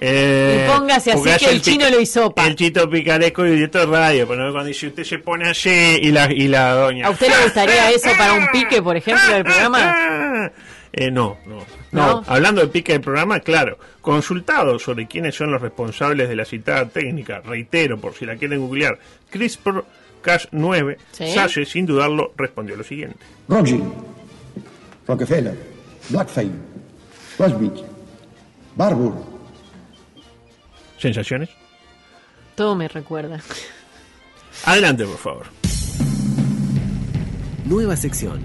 Eh, 0.00 0.66
Y 0.68 0.70
póngase 0.70 1.12
así 1.12 1.22
que 1.38 1.50
el 1.50 1.62
chino 1.62 1.88
lo 1.88 1.98
hisopa. 2.00 2.46
El 2.46 2.54
chito 2.54 2.88
picaresco 2.90 3.46
y 3.46 3.50
directo 3.52 3.78
de 3.78 3.86
radio. 3.86 4.28
Pero 4.28 4.52
cuando 4.52 4.68
dice 4.68 4.88
usted 4.88 5.04
se 5.04 5.18
pone 5.18 5.48
así 5.48 5.70
y 6.02 6.10
la, 6.12 6.30
y 6.30 6.48
la 6.48 6.72
doña. 6.74 7.06
¿A 7.06 7.10
usted 7.10 7.28
le 7.28 7.44
gustaría 7.44 7.90
eso 7.94 8.10
para 8.18 8.34
un 8.34 8.46
pique, 8.52 8.82
por 8.82 8.96
ejemplo, 8.96 9.32
del 9.32 9.44
programa? 9.44 10.52
Eh, 10.98 11.10
no, 11.10 11.36
no, 11.44 11.56
no, 11.56 11.66
No. 11.92 12.24
Hablando 12.26 12.62
del 12.62 12.70
pique 12.70 12.92
del 12.92 13.02
programa, 13.02 13.40
claro. 13.40 13.78
Consultado 14.00 14.78
sobre 14.78 15.06
quiénes 15.06 15.34
son 15.34 15.52
los 15.52 15.60
responsables 15.60 16.26
de 16.26 16.34
la 16.36 16.46
citada 16.46 16.88
técnica, 16.88 17.40
reitero, 17.44 17.98
por 18.00 18.14
si 18.14 18.24
la 18.24 18.36
quieren 18.36 18.60
googlear, 18.60 18.98
CRISPR-Cas9, 19.30 20.96
Sí. 21.12 21.34
Sage, 21.34 21.66
sin 21.66 21.84
dudarlo, 21.84 22.32
respondió 22.38 22.76
lo 22.76 22.84
siguiente. 22.84 23.18
Rothschild, 23.46 23.84
Rockefeller, 25.06 25.54
Blackfein, 26.08 26.52
Rosbich, 27.38 27.84
Barbour, 28.74 29.12
¿Sensaciones? 30.98 31.50
Todo 32.54 32.74
me 32.74 32.88
recuerda. 32.88 33.40
Adelante, 34.64 35.04
por 35.04 35.18
favor. 35.18 35.46
Nueva 37.64 37.96
sección. 37.96 38.40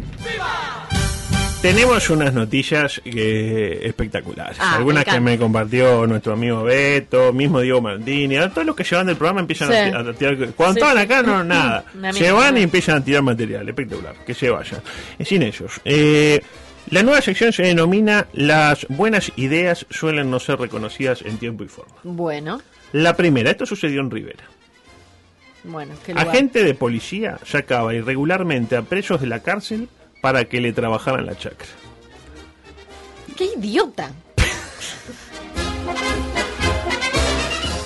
Tenemos 1.61 2.09
unas 2.09 2.33
noticias 2.33 2.99
eh, 3.05 3.81
espectaculares. 3.83 4.57
Ah, 4.59 4.77
Algunas 4.77 5.05
me 5.05 5.13
que 5.13 5.19
me 5.19 5.37
compartió 5.37 6.07
nuestro 6.07 6.33
amigo 6.33 6.63
Beto, 6.63 7.31
mismo 7.31 7.59
Diego 7.61 7.79
Martini. 7.81 8.35
Todos 8.51 8.65
los 8.65 8.75
que 8.75 8.83
llevan 8.83 9.05
del 9.05 9.15
programa 9.15 9.41
empiezan 9.41 9.69
Sí. 9.69 9.75
a, 9.75 9.99
a 9.99 10.13
tirar. 10.13 10.37
Cuando 10.55 10.73
Sí, 10.73 10.79
estaban 10.79 10.97
acá, 10.97 11.21
no, 11.21 11.43
nada. 11.43 11.85
Se 12.13 12.31
van 12.31 12.57
y 12.57 12.63
empiezan 12.63 12.97
a 12.97 13.03
tirar 13.03 13.21
material. 13.21 13.69
Espectacular. 13.69 14.15
Que 14.25 14.33
se 14.33 14.49
vayan. 14.49 14.81
Eh, 15.19 15.23
Sin 15.25 15.43
ellos. 15.43 15.73
Eh, 15.85 16.41
la 16.91 17.03
nueva 17.03 17.21
sección 17.21 17.51
se 17.53 17.63
denomina 17.63 18.27
Las 18.33 18.85
buenas 18.89 19.31
ideas 19.35 19.85
suelen 19.89 20.29
no 20.29 20.39
ser 20.39 20.59
reconocidas 20.59 21.21
en 21.23 21.37
tiempo 21.37 21.63
y 21.63 21.67
forma. 21.67 21.95
Bueno, 22.03 22.61
La 22.91 23.15
primera, 23.15 23.49
esto 23.51 23.65
sucedió 23.65 24.01
en 24.01 24.11
Rivera. 24.11 24.43
bueno, 25.63 25.95
qué 26.05 26.13
lugar. 26.13 26.27
Agente 26.27 26.63
de 26.63 26.73
policía 26.73 27.39
sacaba 27.45 27.93
irregularmente 27.93 28.75
a 28.75 28.81
presos 28.83 29.21
de 29.21 29.27
la 29.27 29.41
cárcel 29.41 29.87
para 30.21 30.45
que 30.45 30.61
le 30.61 30.73
trabajaran 30.73 31.25
la 31.25 31.35
chacra. 31.37 31.67
Qué 33.35 33.45
idiota. 33.57 34.11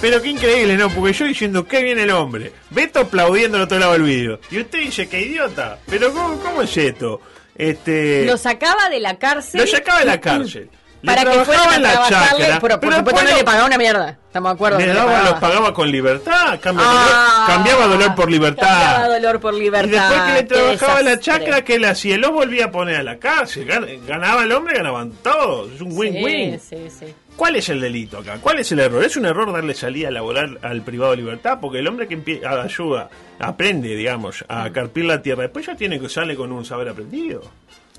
Pero 0.02 0.22
qué 0.22 0.30
increíble, 0.30 0.78
¿no? 0.78 0.90
Porque 0.90 1.14
yo 1.14 1.26
diciendo, 1.26 1.66
qué 1.66 1.82
bien 1.82 1.98
el 1.98 2.12
hombre. 2.12 2.52
Beto 2.70 3.00
aplaudiendo 3.00 3.58
al 3.58 3.64
otro 3.64 3.80
lado 3.80 3.94
del 3.94 4.04
vídeo. 4.04 4.40
Y 4.52 4.60
usted 4.60 4.80
dice, 4.80 5.08
qué 5.08 5.22
idiota. 5.22 5.80
Pero 5.88 6.12
¿cómo, 6.14 6.38
cómo 6.40 6.62
es 6.62 6.76
esto? 6.78 7.22
Este... 7.56 8.26
Lo 8.26 8.38
sacaba 8.38 8.90
de 8.90 9.00
la 9.00 9.18
cárcel. 9.18 9.62
lo 9.62 9.68
sacaba 9.68 10.00
de 10.00 10.06
la 10.06 10.20
cárcel. 10.22 10.70
Le 11.02 11.12
Para 11.12 11.22
que 11.22 11.30
trabajaba 11.30 11.46
fueran 11.46 11.72
a 11.72 11.76
en 11.76 11.84
la 11.84 12.10
chacra, 12.10 12.60
pero 12.60 12.80
por 12.80 12.94
supuesto 12.96 13.24
no 13.24 13.38
le 13.38 13.44
pagaba 13.44 13.66
una 13.68 13.78
mierda. 13.78 14.18
Estamos 14.26 14.50
de 14.52 14.54
acuerdo. 14.56 14.80
le 14.80 14.88
daba, 14.88 15.06
pagaba. 15.06 15.30
los 15.30 15.40
pagaba 15.40 15.74
con 15.74 15.92
libertad, 15.92 16.60
cambia- 16.60 16.84
Ah, 16.88 17.44
cambiaba 17.48 17.86
dolor 17.86 18.16
por 18.16 18.32
libertad. 18.32 18.68
Cambiaba 18.68 19.08
dolor 19.14 19.40
por 19.40 19.54
libertad. 19.54 19.88
Y 19.88 19.92
después 19.92 20.22
que 20.24 20.34
le 20.34 20.44
trabajaba 20.44 21.02
la 21.04 21.20
chacra, 21.20 21.62
que 21.64 21.76
él 21.76 21.86
hacía? 21.86 22.18
Lo 22.18 22.32
volvía 22.32 22.66
a 22.66 22.72
poner 22.72 22.96
a 22.96 23.04
la 23.04 23.18
cárcel. 23.20 23.68
Gan- 23.68 24.04
Ganaba 24.08 24.44
el 24.44 24.52
hombre, 24.52 24.78
ganaban 24.78 25.12
todos. 25.22 25.72
Es 25.74 25.82
un 25.82 25.92
win-win. 25.96 26.60
Sí, 26.60 26.76
sí, 26.90 27.06
sí. 27.06 27.14
¿Cuál 27.36 27.58
es 27.58 27.68
el 27.70 27.82
delito 27.82 28.20
acá? 28.20 28.38
¿Cuál 28.40 28.60
es 28.60 28.72
el 28.72 28.80
error? 28.80 29.04
¿Es 29.04 29.18
un 29.18 29.26
error 29.26 29.52
darle 29.52 29.74
salida 29.74 30.10
laboral 30.10 30.58
al 30.62 30.82
privado 30.84 31.12
de 31.12 31.18
libertad? 31.18 31.60
Porque 31.60 31.80
el 31.80 31.88
hombre 31.88 32.08
que 32.08 32.42
ayuda, 32.48 33.10
aprende, 33.40 33.96
digamos, 33.96 34.42
Mm. 34.48 34.52
a 34.54 34.72
carpir 34.72 35.04
la 35.06 35.22
tierra, 35.22 35.44
después 35.44 35.66
ya 35.66 35.76
tiene 35.76 36.00
que 36.00 36.08
sale 36.08 36.36
con 36.36 36.52
un 36.54 36.64
saber 36.64 36.88
aprendido. 36.88 37.42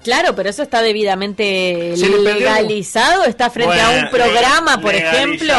Claro, 0.06 0.36
pero 0.36 0.48
eso 0.50 0.62
está 0.62 0.82
debidamente 0.82 1.94
legalizado. 1.96 3.24
Está 3.24 3.50
frente 3.50 3.80
a 3.80 3.90
un 3.90 4.08
programa, 4.10 4.80
por 4.80 4.94
ejemplo. 4.94 5.52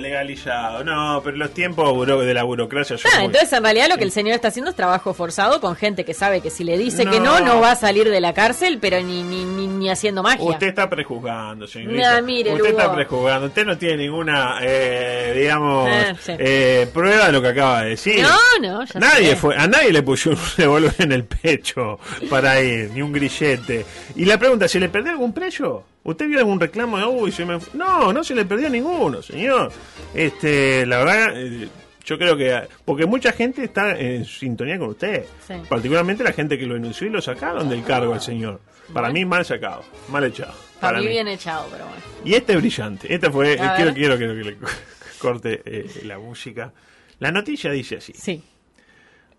legalizado, 0.00 0.82
no, 0.84 1.20
pero 1.24 1.36
los 1.36 1.54
tiempos 1.54 1.88
buro- 1.92 2.20
de 2.20 2.34
la 2.34 2.42
burocracia 2.42 2.98
son 2.98 3.10
Ah, 3.12 3.16
muy- 3.18 3.26
entonces 3.26 3.52
en 3.52 3.62
realidad 3.62 3.88
lo 3.88 3.96
que 3.96 4.04
el 4.04 4.10
señor 4.12 4.34
está 4.34 4.48
haciendo 4.48 4.70
es 4.70 4.76
trabajo 4.76 5.14
forzado 5.14 5.60
con 5.60 5.76
gente 5.76 6.04
que 6.04 6.14
sabe 6.14 6.40
que 6.40 6.50
si 6.50 6.64
le 6.64 6.76
dice 6.78 7.04
que 7.06 7.20
No. 7.20 7.38
no, 7.38 7.40
no 7.40 7.60
va 7.60 7.72
a 7.72 7.76
salir 7.76 8.08
de 8.10 8.20
la 8.20 8.34
cárcel, 8.34 8.78
pero 8.80 9.00
ni, 9.02 9.22
ni, 9.22 9.44
ni, 9.44 9.66
ni 9.66 9.90
haciendo 9.90 10.22
magia. 10.22 10.44
Usted 10.44 10.66
está 10.68 10.88
prejuzgando, 10.90 11.66
señorita. 11.66 12.16
No, 12.20 12.26
mire, 12.26 12.52
Usted 12.54 12.70
está 12.70 12.92
prejuzgando. 12.92 13.46
Usted 13.46 13.64
no 13.66 13.78
tiene 13.78 13.98
ninguna, 13.98 14.58
eh, 14.62 15.32
digamos, 15.36 15.88
sí. 16.24 16.32
eh, 16.38 16.88
prueba 16.92 17.26
de 17.26 17.32
lo 17.32 17.42
que 17.42 17.48
acaba 17.48 17.82
de 17.82 17.90
decir. 17.90 18.22
No, 18.22 18.36
no, 18.60 18.84
ya 18.84 19.00
nadie 19.00 19.30
sé. 19.30 19.36
fue, 19.36 19.56
a 19.56 19.66
nadie 19.66 19.92
le 19.92 20.02
puso 20.02 20.30
un 20.30 20.38
revólver 20.56 20.94
en 20.98 21.12
el 21.12 21.24
pecho 21.24 21.98
para 22.28 22.60
ir, 22.60 22.90
ni 22.92 23.02
un 23.02 23.12
grillete. 23.12 23.84
Y 24.16 24.24
la 24.24 24.38
pregunta, 24.38 24.68
¿se 24.68 24.78
le 24.80 24.88
perdió 24.88 25.12
algún 25.12 25.32
precio? 25.32 25.84
¿Usted 26.04 26.26
vio 26.28 26.38
algún 26.38 26.58
reclamo 26.60 26.98
de, 26.98 27.04
uy, 27.06 27.32
se 27.32 27.44
me... 27.44 27.58
fu-"? 27.60 27.76
No, 27.76 28.12
no 28.12 28.24
se 28.24 28.34
le 28.34 28.44
perdió 28.44 28.68
ninguno, 28.68 29.22
señor. 29.22 29.72
Este, 30.14 30.84
la 30.86 30.98
verdad, 30.98 31.32
eh, 31.36 31.68
yo 32.04 32.18
creo 32.18 32.36
que... 32.36 32.68
Porque 32.84 33.06
mucha 33.06 33.32
gente 33.32 33.64
está 33.64 33.98
en 33.98 34.24
sintonía 34.24 34.78
con 34.78 34.88
usted. 34.90 35.24
Sí. 35.46 35.54
Particularmente 35.68 36.24
la 36.24 36.32
gente 36.32 36.58
que 36.58 36.66
lo 36.66 36.74
denunció 36.74 37.06
y 37.06 37.10
lo 37.10 37.22
sacaron 37.22 37.68
del 37.68 37.84
cargo 37.84 38.12
al 38.14 38.20
señor. 38.20 38.60
Para 38.92 39.10
mí, 39.10 39.24
mal 39.24 39.44
sacado, 39.44 39.84
mal 40.08 40.24
echado. 40.24 40.54
Para 40.80 40.98
mí 40.98 41.04
mí. 41.06 41.12
bien 41.12 41.28
echado, 41.28 41.68
pero 41.70 41.84
bueno. 41.86 42.02
Y 42.24 42.34
este 42.34 42.52
es 42.54 42.58
brillante. 42.58 43.14
Esta 43.14 43.30
fue. 43.30 43.52
Eh, 43.52 43.56
quiero, 43.56 43.84
ver. 43.84 43.94
quiero, 43.94 44.16
quiero 44.18 44.34
que 44.34 44.42
le 44.44 44.56
corte 45.18 45.62
eh, 45.64 46.02
la 46.04 46.18
música. 46.18 46.72
La 47.20 47.30
noticia 47.30 47.70
dice 47.70 47.98
así: 47.98 48.12
Sí. 48.14 48.42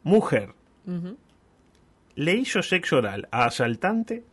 Mujer. 0.03 0.49
Le 2.15 2.33
hizo 2.33 2.61
sexo 2.61 2.97
oral 2.97 3.27
a 3.31 3.45
asaltante. 3.45 4.23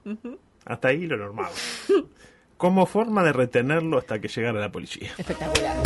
Hasta 0.64 0.88
ahí 0.88 1.06
lo 1.06 1.16
normal. 1.16 1.50
Como 2.56 2.84
forma 2.86 3.24
de 3.24 3.32
retenerlo 3.32 3.98
hasta 3.98 4.20
que 4.20 4.28
llegara 4.28 4.60
la 4.60 4.70
policía. 4.70 5.10
Espectacular. 5.16 5.76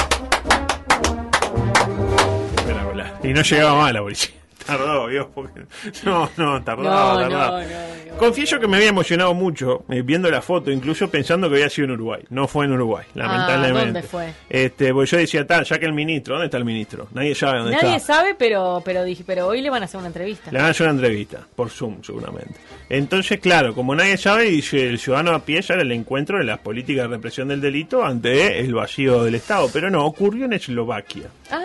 Espectacular. 2.56 3.20
Y 3.22 3.32
no 3.32 3.42
llegaba 3.42 3.80
más 3.80 3.92
la 3.92 4.00
policía. 4.00 4.43
Tardó, 4.66 5.08
Dios, 5.08 5.26
porque... 5.34 5.62
No, 6.04 6.28
no, 6.36 6.62
tardaba, 6.62 7.14
No, 7.14 7.20
tardaba. 7.20 7.62
no, 7.62 7.68
no, 7.68 8.12
no. 8.12 8.16
Confieso 8.18 8.60
que 8.60 8.68
me 8.68 8.76
había 8.76 8.88
emocionado 8.90 9.34
mucho 9.34 9.84
eh, 9.88 10.02
viendo 10.02 10.30
la 10.30 10.40
foto, 10.40 10.70
incluso 10.70 11.10
pensando 11.10 11.48
que 11.48 11.56
había 11.56 11.70
sido 11.70 11.86
en 11.86 11.90
Uruguay. 11.92 12.22
No 12.30 12.46
fue 12.46 12.64
en 12.66 12.72
Uruguay, 12.72 13.04
lamentablemente. 13.14 13.80
Ah, 13.80 13.84
¿dónde 13.84 14.02
fue? 14.02 14.32
Este, 14.48 14.92
porque 14.94 15.10
yo 15.10 15.16
decía, 15.18 15.46
tal, 15.46 15.64
ya 15.64 15.78
que 15.78 15.86
el 15.86 15.92
ministro, 15.92 16.34
¿dónde 16.34 16.46
está 16.46 16.58
el 16.58 16.64
ministro? 16.64 17.08
Nadie 17.12 17.34
sabe 17.34 17.58
dónde 17.58 17.72
Nadie 17.76 17.96
está. 17.96 18.14
sabe, 18.14 18.34
pero, 18.38 18.82
pero 18.84 19.02
dije, 19.04 19.24
pero 19.26 19.48
hoy 19.48 19.60
le 19.62 19.70
van 19.70 19.82
a 19.82 19.86
hacer 19.86 19.98
una 19.98 20.06
entrevista. 20.08 20.50
Le 20.52 20.58
van 20.58 20.68
a 20.68 20.70
hacer 20.70 20.86
una 20.86 20.94
entrevista, 20.94 21.40
por 21.56 21.70
Zoom 21.70 22.02
seguramente. 22.04 22.54
Entonces, 22.88 23.40
claro, 23.40 23.74
como 23.74 23.94
nadie 23.94 24.16
sabe, 24.16 24.44
dice 24.44 24.88
el 24.88 24.98
ciudadano 24.98 25.32
a 25.32 25.40
pie 25.44 25.60
ya 25.62 25.74
era 25.74 25.82
el 25.82 25.90
encuentro 25.92 26.38
de 26.38 26.44
las 26.44 26.58
políticas 26.60 27.08
de 27.08 27.16
represión 27.16 27.48
del 27.48 27.60
delito 27.60 28.04
ante 28.04 28.60
el 28.60 28.74
vacío 28.74 29.24
del 29.24 29.34
Estado. 29.34 29.68
Pero 29.72 29.90
no, 29.90 30.04
ocurrió 30.06 30.44
en 30.44 30.52
Eslovaquia. 30.52 31.24
Ah, 31.50 31.60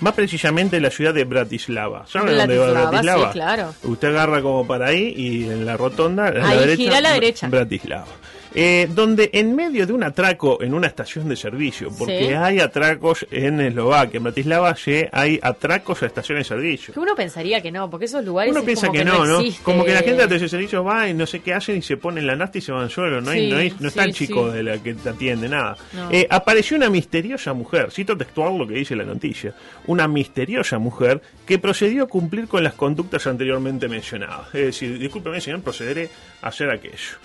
Más 0.00 0.14
precisamente 0.14 0.76
en 0.76 0.82
la 0.82 0.90
ciudad 0.90 1.14
de 1.14 1.24
Bratislava. 1.24 2.06
¿Saben 2.06 2.36
dónde 2.36 2.58
va 2.58 2.72
Bratislava, 2.72 3.26
sí, 3.26 3.32
claro. 3.32 3.74
Usted 3.82 4.08
agarra 4.08 4.42
como 4.42 4.66
para 4.66 4.86
ahí 4.86 5.14
y 5.16 5.44
en 5.44 5.64
la 5.64 5.76
rotonda, 5.76 6.26
a 6.28 6.32
la 6.32 6.54
derecha, 6.56 6.76
gira 6.76 6.98
a 6.98 7.00
la 7.00 7.12
derecha. 7.12 7.48
Bratislava. 7.48 8.06
Eh, 8.54 8.88
donde 8.90 9.30
en 9.32 9.54
medio 9.56 9.86
de 9.86 9.92
un 9.92 10.02
atraco 10.02 10.62
en 10.62 10.74
una 10.74 10.86
estación 10.86 11.28
de 11.28 11.36
servicio, 11.36 11.88
porque 11.98 12.26
Sí. 12.28 12.32
hay 12.34 12.60
atracos 12.60 13.26
en 13.30 13.60
Eslovaquia, 13.60 14.18
en 14.18 14.24
Bratislava 14.24 14.76
hay 15.12 15.38
atracos 15.42 16.02
a 16.02 16.06
estaciones 16.06 16.48
de 16.48 16.54
servicio. 16.56 16.94
que 16.94 17.00
uno 17.00 17.14
pensaría 17.14 17.60
que 17.62 17.72
no, 17.72 17.88
porque 17.88 18.06
esos 18.06 18.24
lugares 18.24 18.50
Uno 18.50 18.60
es 18.60 18.66
piensa 18.66 18.86
como 18.88 18.98
que, 18.98 19.04
no, 19.04 19.24
¿no? 19.24 19.40
existe. 19.40 19.62
Como 19.62 19.84
que 19.84 19.92
la 19.94 20.00
gente 20.02 20.26
de 20.26 20.38
de 20.38 20.48
servicio 20.48 20.82
va 20.84 21.08
y 21.08 21.14
no 21.14 21.26
sé 21.26 21.40
qué 21.40 21.54
hacen 21.54 21.76
y 21.76 21.82
se 21.82 21.96
ponen 21.96 22.26
la 22.26 22.34
nafta 22.36 22.58
y 22.58 22.60
se 22.60 22.72
van 22.72 22.90
solo. 22.90 23.20
No, 23.20 23.30
hay, 23.30 23.40
Sí, 23.46 23.50
no, 23.50 23.56
hay- 23.58 23.74
no 23.80 23.88
está 23.88 24.04
el 24.04 24.12
sí, 24.14 24.26
chico 24.26 24.50
de 24.50 24.62
la 24.62 24.78
que 24.82 24.94
te 24.94 25.08
atiende, 25.08 25.48
nada. 25.48 25.76
No. 25.92 26.10
Eh, 26.10 26.26
apareció 26.28 26.76
una 26.76 26.90
misteriosa 26.90 27.52
mujer, 27.52 27.90
cito 27.90 28.16
textual 28.16 28.56
lo 28.58 28.66
que 28.66 28.74
dice 28.74 28.96
la 28.96 29.04
noticia, 29.04 29.54
una 29.86 30.08
misteriosa 30.08 30.78
mujer 30.78 31.20
que 31.46 31.58
procedió 31.58 32.04
a 32.04 32.06
cumplir 32.08 32.48
con 32.48 32.62
las 32.64 32.74
conductas 32.74 33.26
anteriormente 33.26 33.88
mencionadas. 33.88 34.48
Es 34.54 34.66
decir, 34.66 34.98
discúlpeme 34.98 35.40
señor, 35.40 35.60
procederé 35.62 36.08
a 36.42 36.48
hacer 36.48 36.70
aquello. 36.70 37.16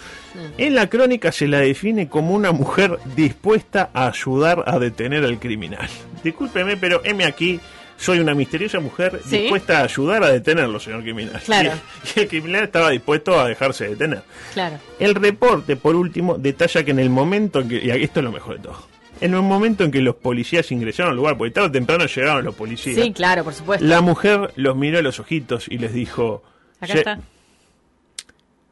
En 0.57 0.75
la 0.75 0.88
crónica 0.88 1.16
se 1.31 1.47
la 1.47 1.59
define 1.59 2.07
como 2.09 2.33
una 2.33 2.51
mujer 2.51 3.00
dispuesta 3.15 3.89
a 3.93 4.07
ayudar 4.07 4.63
a 4.67 4.79
detener 4.79 5.24
al 5.25 5.39
criminal. 5.39 5.88
Discúlpeme, 6.24 6.77
pero 6.77 7.01
heme 7.03 7.25
aquí. 7.25 7.59
Soy 8.00 8.19
una 8.19 8.36
misteriosa 8.36 8.79
mujer 8.79 9.19
Sí. 9.25 9.39
dispuesta 9.39 9.79
a 9.79 9.83
ayudar 9.86 10.24
a 10.24 10.29
detenerlo, 10.31 10.79
señor 10.79 11.01
criminal. 11.01 11.41
Claro. 11.43 11.71
Y, 12.15 12.19
el 12.19 12.27
criminal 12.27 12.63
estaba 12.65 12.91
dispuesto 12.91 13.39
a 13.39 13.47
dejarse 13.47 13.89
detener. 13.89 14.21
Claro. 14.53 14.77
El 15.00 15.15
reporte, 15.15 15.75
por 15.77 15.95
último, 15.95 16.38
detalla 16.38 16.83
que 16.83 16.91
en 16.91 17.00
el 17.00 17.09
momento 17.09 17.59
en 17.62 17.69
que. 17.69 17.83
Y 17.83 17.89
esto 17.89 18.19
es 18.19 18.24
lo 18.24 18.31
mejor 18.31 18.57
de 18.57 18.63
todo. 18.63 18.88
En 19.19 19.33
el 19.33 19.41
momento 19.41 19.83
en 19.83 19.89
que 19.89 20.00
los 20.01 20.13
policías 20.15 20.71
ingresaron 20.71 21.09
al 21.09 21.15
lugar, 21.17 21.38
porque 21.39 21.50
tarde 21.50 21.69
o 21.69 21.71
temprano 21.71 22.05
llegaron 22.05 22.45
los 22.45 22.53
policías, 22.53 23.03
Sí, 23.03 23.12
claro, 23.13 23.43
por 23.43 23.55
supuesto. 23.55 23.83
la 23.83 24.00
mujer 24.01 24.53
los 24.57 24.75
miró 24.75 25.00
a 25.00 25.01
los 25.01 25.19
ojitos 25.19 25.65
y 25.67 25.79
les 25.79 25.91
dijo: 25.91 26.43
Acá 26.79 26.93
"Lle- 26.93 26.97
está. 27.00 27.19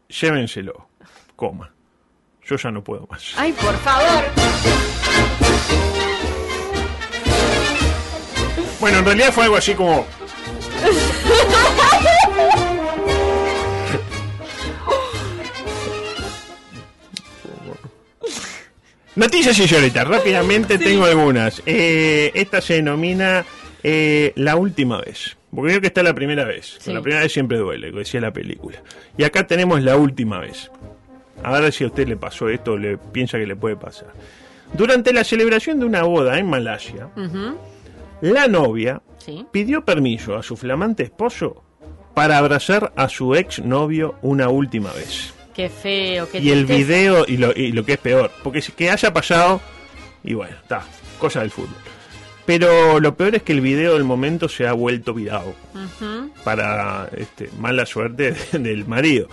Llévenselo, 0.07 0.87
coma. 1.35 1.71
Yo 2.47 2.57
ya 2.57 2.71
no 2.71 2.83
puedo 2.83 3.07
más. 3.09 3.33
Ay, 3.37 3.51
por 3.53 3.75
favor. 3.79 4.23
Bueno, 8.79 8.99
en 8.99 9.05
realidad 9.05 9.31
fue 9.31 9.45
algo 9.45 9.55
así 9.55 9.73
como. 9.73 10.05
Noticias 19.15 19.57
y 19.57 19.67
señorita, 19.67 20.03
rápidamente 20.03 20.77
tengo 20.77 21.05
algunas. 21.05 21.63
Eh, 21.65 22.31
esta 22.35 22.59
se 22.61 22.75
denomina 22.75 23.45
eh, 23.81 24.33
La 24.35 24.55
última 24.55 24.99
vez. 24.99 25.37
Porque 25.55 25.69
creo 25.69 25.81
que 25.81 25.87
está 25.87 26.03
la 26.03 26.13
primera 26.13 26.43
vez. 26.43 26.77
Sí. 26.79 26.91
La 26.91 27.01
primera 27.01 27.23
vez 27.23 27.31
siempre 27.31 27.57
duele, 27.57 27.87
como 27.87 27.99
decía 27.99 28.19
la 28.19 28.33
película. 28.33 28.83
Y 29.17 29.23
acá 29.23 29.47
tenemos 29.47 29.81
la 29.81 29.95
última 29.95 30.39
vez. 30.39 30.69
A 31.43 31.59
ver 31.59 31.71
si 31.73 31.83
a 31.83 31.87
usted 31.87 32.07
le 32.07 32.17
pasó 32.17 32.49
esto 32.49 32.73
o 32.73 32.77
le 32.77 32.97
piensa 32.97 33.37
que 33.37 33.45
le 33.45 33.55
puede 33.55 33.75
pasar. 33.75 34.07
Durante 34.73 35.13
la 35.13 35.23
celebración 35.23 35.79
de 35.79 35.85
una 35.85 36.03
boda 36.03 36.37
en 36.39 36.49
Malasia, 36.49 37.09
la 38.21 38.47
novia 38.47 39.01
Sí. 39.17 39.45
pidió 39.51 39.83
permiso 39.83 40.35
a 40.35 40.43
su 40.43 40.55
flamante 40.55 41.03
esposo 41.03 41.63
para 42.13 42.37
abrazar 42.37 42.93
a 42.95 43.09
su 43.09 43.35
ex 43.35 43.63
novio 43.63 44.15
una 44.21 44.49
última 44.49 44.91
vez. 44.93 45.33
Qué 45.53 45.69
feo, 45.69 46.29
qué 46.29 46.39
y 46.39 46.51
el 46.51 46.65
video, 46.65 47.25
y 47.27 47.37
lo, 47.37 47.51
y 47.55 47.71
lo 47.71 47.83
que 47.85 47.93
es 47.93 47.97
peor, 47.99 48.29
porque 48.43 48.61
que 48.75 48.89
haya 48.89 49.13
pasado, 49.13 49.61
y 50.23 50.33
bueno, 50.33 50.55
está, 50.61 50.83
cosa 51.17 51.39
del 51.41 51.49
fútbol. 51.51 51.75
Pero 52.45 52.99
lo 52.99 53.15
peor 53.15 53.35
es 53.35 53.43
que 53.43 53.53
el 53.53 53.61
video 53.61 53.93
del 53.93 54.03
momento 54.03 54.47
se 54.47 54.67
ha 54.67 54.73
vuelto 54.73 55.13
viral 55.13 55.53
Ujú. 55.73 56.31
para 56.43 57.09
este, 57.17 57.49
mala 57.59 57.85
suerte 57.85 58.33
del 58.51 58.85
marido. 58.85 59.27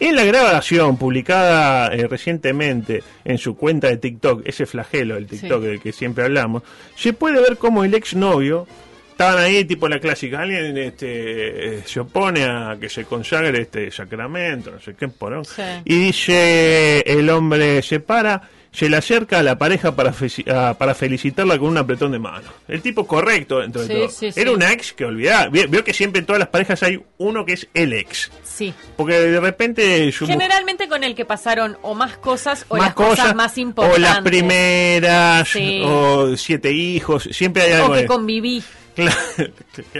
En 0.00 0.14
la 0.16 0.24
grabación 0.24 0.96
publicada 0.98 1.88
eh, 1.94 2.06
recientemente 2.08 3.02
en 3.24 3.38
su 3.38 3.56
cuenta 3.56 3.88
de 3.88 3.96
TikTok, 3.98 4.42
ese 4.44 4.66
flagelo 4.66 5.14
del 5.14 5.26
TikTok 5.26 5.62
Sí. 5.62 5.66
del 5.68 5.80
que 5.80 5.92
siempre 5.92 6.24
hablamos, 6.24 6.62
se 6.96 7.12
puede 7.12 7.40
ver 7.40 7.56
cómo 7.56 7.84
el 7.84 7.94
exnovio 7.94 8.66
estaban 9.12 9.38
ahí 9.42 9.64
tipo 9.64 9.88
la 9.88 9.98
clásica, 9.98 10.40
alguien 10.42 10.76
este, 10.76 11.78
eh, 11.78 11.82
se 11.86 12.00
opone 12.00 12.44
a 12.44 12.76
que 12.78 12.90
se 12.90 13.04
consagre 13.04 13.62
este 13.62 13.90
sacramento, 13.90 14.70
no 14.72 14.80
sé 14.80 14.94
qué 14.94 15.08
porón, 15.08 15.44
Sí. 15.46 15.62
y 15.86 15.98
dice 15.98 17.00
el 17.06 17.30
hombre 17.30 17.80
se 17.80 18.00
para, 18.00 18.50
se 18.76 18.90
le 18.90 18.98
acerca 18.98 19.38
a 19.38 19.42
la 19.42 19.56
pareja 19.56 19.96
para, 19.96 20.12
a- 20.54 20.74
para 20.74 20.94
felicitarla 20.94 21.58
con 21.58 21.68
un 21.70 21.78
apretón 21.78 22.12
de 22.12 22.18
mano. 22.18 22.46
El 22.68 22.82
tipo 22.82 23.06
correcto 23.06 23.60
dentro 23.60 23.80
de 23.80 23.86
Sí, 23.88 23.94
todo. 23.94 24.08
sí, 24.10 24.26
Era 24.38 24.50
sí. 24.50 24.54
una 24.54 24.70
ex 24.72 24.92
que 24.92 25.06
olvidaba. 25.06 25.48
Vio, 25.48 25.66
vio 25.66 25.82
que 25.82 25.94
siempre 25.94 26.18
en 26.20 26.26
todas 26.26 26.40
las 26.40 26.48
parejas 26.48 26.82
hay 26.82 27.00
uno 27.16 27.46
que 27.46 27.54
es 27.54 27.66
el 27.72 27.94
ex. 27.94 28.30
Sí. 28.44 28.74
Porque 28.96 29.14
de 29.18 29.40
repente 29.40 30.12
su 30.12 30.26
Generalmente 30.26 30.88
con 30.88 31.04
el 31.04 31.14
que 31.14 31.24
pasaron 31.24 31.78
o 31.80 31.94
más 31.94 32.18
cosas 32.18 32.66
o 32.68 32.76
más 32.76 32.88
las 32.88 32.94
cosas, 32.94 33.34
más 33.34 33.56
importantes. 33.56 33.98
o 33.98 34.00
las 34.02 34.20
primeras, 34.20 35.48
o 35.84 36.36
siete 36.36 36.70
hijos, 36.72 37.28
siempre 37.32 37.62
hay 37.62 37.72
O 37.72 37.76
algo 37.76 37.94
que 37.94 38.00
de- 38.02 38.06
conviví. 38.06 38.62
Claro. 38.96 39.16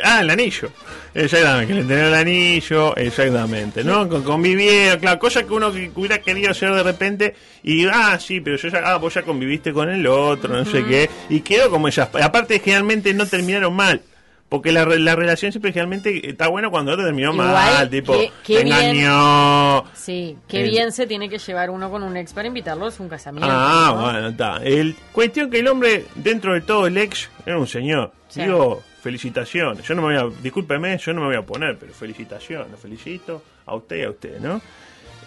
Ah, 0.02 0.20
el 0.22 0.30
anillo. 0.30 0.70
Exactamente, 1.14 1.66
que 1.66 1.74
le 1.74 1.80
entregó 1.80 2.06
el 2.08 2.14
anillo, 2.14 2.96
exactamente, 2.96 3.84
¿no? 3.84 4.08
Con, 4.08 4.22
convivieron, 4.22 4.98
claro, 4.98 5.18
cosa 5.18 5.42
que 5.42 5.52
uno 5.52 5.70
que 5.70 5.90
hubiera 5.94 6.18
querido 6.18 6.50
hacer 6.50 6.72
de 6.72 6.82
repente 6.82 7.34
y, 7.62 7.86
ah, 7.86 8.18
sí, 8.18 8.40
pero 8.40 8.56
yo 8.56 8.68
ya, 8.68 8.78
ah, 8.84 8.96
vos 8.96 9.12
ya 9.12 9.22
conviviste 9.22 9.72
con 9.72 9.90
el 9.90 10.06
otro, 10.06 10.56
no 10.56 10.64
sé 10.64 10.84
qué, 10.84 11.10
y 11.28 11.40
quedó 11.40 11.70
como 11.70 11.88
esas. 11.88 12.08
Aparte, 12.14 12.58
generalmente 12.58 13.12
no 13.12 13.26
terminaron 13.26 13.74
mal. 13.74 14.00
Porque 14.48 14.70
la, 14.70 14.84
la 14.84 15.16
relación 15.16 15.50
siempre 15.50 15.72
generalmente 15.72 16.28
está 16.30 16.46
buena 16.46 16.70
cuando 16.70 16.92
otro 16.92 17.04
terminó 17.04 17.32
Igual, 17.32 17.48
mal, 17.52 17.90
tipo, 17.90 18.12
qué- 18.12 18.30
qué 18.44 18.62
bien. 18.64 18.68
engañó. 18.76 19.84
Sí, 19.94 20.36
qué 20.46 20.62
El- 20.62 20.70
bien 20.70 20.92
se 20.92 21.06
tiene 21.08 21.28
que 21.28 21.38
llevar 21.38 21.68
uno 21.70 21.90
con 21.90 22.04
un 22.04 22.16
ex 22.16 22.32
para 22.32 22.46
invitarlos 22.46 22.98
a 22.98 23.02
un 23.02 23.08
casamiento. 23.08 23.48
Ah, 23.50 23.92
¿no? 23.94 24.02
bueno, 24.02 24.28
está. 24.28 24.58
El 24.62 24.94
cuestión 25.12 25.50
que 25.50 25.58
el 25.58 25.66
hombre, 25.68 26.04
dentro 26.14 26.54
de 26.54 26.60
todo 26.60 26.86
el 26.86 26.96
ex, 26.96 27.28
era 27.44 27.58
un 27.58 27.66
señor. 27.66 28.12
Sí. 28.28 28.42
Digo, 28.42 28.82
felicitaciones. 29.02 29.82
Yo 29.86 29.94
no 29.96 30.02
me 30.02 30.16
voy 30.20 30.32
a, 30.32 30.42
discúlpeme, 30.42 30.96
yo 30.98 31.12
no 31.12 31.22
me 31.22 31.26
voy 31.28 31.36
a 31.36 31.42
poner, 31.42 31.76
pero 31.78 31.92
felicitaciones, 31.92 32.78
felicito 32.80 33.42
a 33.66 33.74
usted 33.74 33.96
y 33.96 34.02
a 34.04 34.10
usted, 34.10 34.38
¿no? 34.40 34.60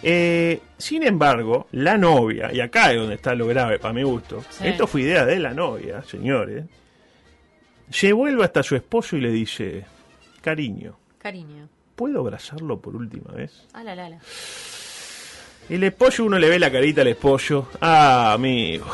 Eh, 0.02 0.60
sin 0.78 1.02
embargo, 1.02 1.66
la 1.72 1.98
novia, 1.98 2.50
y 2.54 2.60
acá 2.60 2.90
es 2.92 2.98
donde 2.98 3.16
está 3.16 3.34
lo 3.34 3.46
grave 3.46 3.78
para 3.78 3.92
mi 3.92 4.02
gusto, 4.02 4.42
Sí. 4.48 4.66
esto 4.68 4.86
fue 4.86 5.02
idea 5.02 5.26
de 5.26 5.38
la 5.38 5.52
novia, 5.52 6.02
señores, 6.08 6.64
se 7.90 8.12
vuelve 8.12 8.44
hasta 8.44 8.62
su 8.62 8.76
esposo 8.76 9.16
y 9.16 9.20
le 9.20 9.30
dice, 9.30 9.84
cariño, 10.40 10.96
Cariño. 11.18 11.68
¿puedo 11.96 12.20
abrazarlo 12.20 12.80
por 12.80 12.96
última 12.96 13.32
vez? 13.32 13.66
Ah, 13.74 13.82
la, 13.84 13.94
la, 13.94 14.08
la. 14.08 14.18
El 15.68 15.84
esposo, 15.84 16.24
uno 16.24 16.38
le 16.38 16.48
ve 16.48 16.58
la 16.58 16.70
carita 16.72 17.02
al 17.02 17.08
esposo. 17.08 17.68
Ah, 17.80 18.32
amigo. 18.32 18.86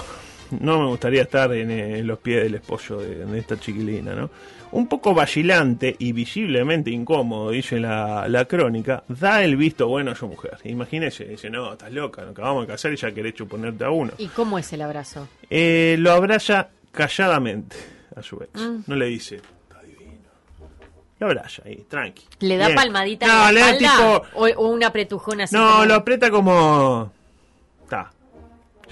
No 0.61 0.81
me 0.81 0.87
gustaría 0.89 1.23
estar 1.23 1.53
en, 1.55 1.71
eh, 1.71 1.99
en 2.01 2.07
los 2.07 2.19
pies 2.19 2.43
del 2.43 2.57
esposo 2.57 2.99
de, 3.01 3.25
de 3.25 3.39
esta 3.39 3.59
chiquilina, 3.59 4.15
¿no? 4.15 4.31
Un 4.73 4.89
poco 4.89 5.15
vacilante 5.15 5.95
y 5.99 6.13
visiblemente 6.13 6.91
incómodo, 6.91 7.51
dice 7.51 7.79
la, 7.81 8.29
la 8.29 8.45
crónica, 8.45 9.05
da 9.09 9.43
el 9.45 9.57
visto 9.57 9.87
bueno 9.89 10.11
a 10.11 10.15
su 10.15 10.27
mujer. 10.29 10.59
Imagínese, 10.65 11.25
dice, 11.25 11.49
no, 11.49 11.73
estás 11.73 11.93
loca, 11.93 12.23
nos 12.23 12.33
acabamos 12.33 12.67
de 12.67 12.73
casar 12.73 12.93
y 12.93 12.97
ya 12.97 13.13
querés 13.13 13.35
chuponerte 13.35 13.85
a 13.85 13.91
uno. 13.91 14.13
¿Y 14.19 14.27
cómo 14.29 14.59
es 14.59 14.73
el 14.73 14.83
abrazo? 14.83 15.29
Eh, 15.49 15.97
lo 15.99 16.13
abraza 16.13 16.69
calladamente 16.93 17.77
a 18.17 18.23
su 18.23 18.37
ex. 18.43 18.61
Mm. 18.61 18.83
No 18.87 18.97
le 18.97 19.07
dice, 19.07 19.37
está 19.37 19.81
divino. 19.83 20.13
Lo 21.19 21.27
abraza 21.29 21.63
ahí, 21.65 21.85
tranqui. 21.89 22.25
¿Le 22.41 22.57
da 22.57 22.67
Bien. 22.67 22.77
palmadita 22.77 23.27
No, 23.27 23.49
en 23.49 23.55
le 23.55 23.61
la 23.61 23.67
da 23.73 23.79
tipo, 23.79 24.23
o, 24.35 24.47
o 24.49 24.69
una 24.69 24.91
pretujona 24.93 25.45
así? 25.45 25.55
no, 25.55 25.71
como- 25.73 25.85
lo 25.85 25.95
aprieta 25.95 26.31
como. 26.31 27.13
Está. 27.85 28.11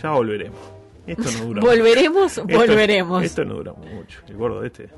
Ya 0.02 0.10
volveremos. 0.10 0.58
Esto 1.06 1.30
no 1.32 1.44
dura 1.46 1.60
¿Volveremos? 1.64 2.38
mucho. 2.38 2.48
Esto- 2.48 2.58
Volveremos. 2.66 3.22
Esto 3.24 3.44
no 3.44 3.54
dura 3.54 3.72
mucho. 3.72 4.20
El 4.28 4.36
gordo 4.36 4.60
de 4.60 4.66
este. 4.68 4.88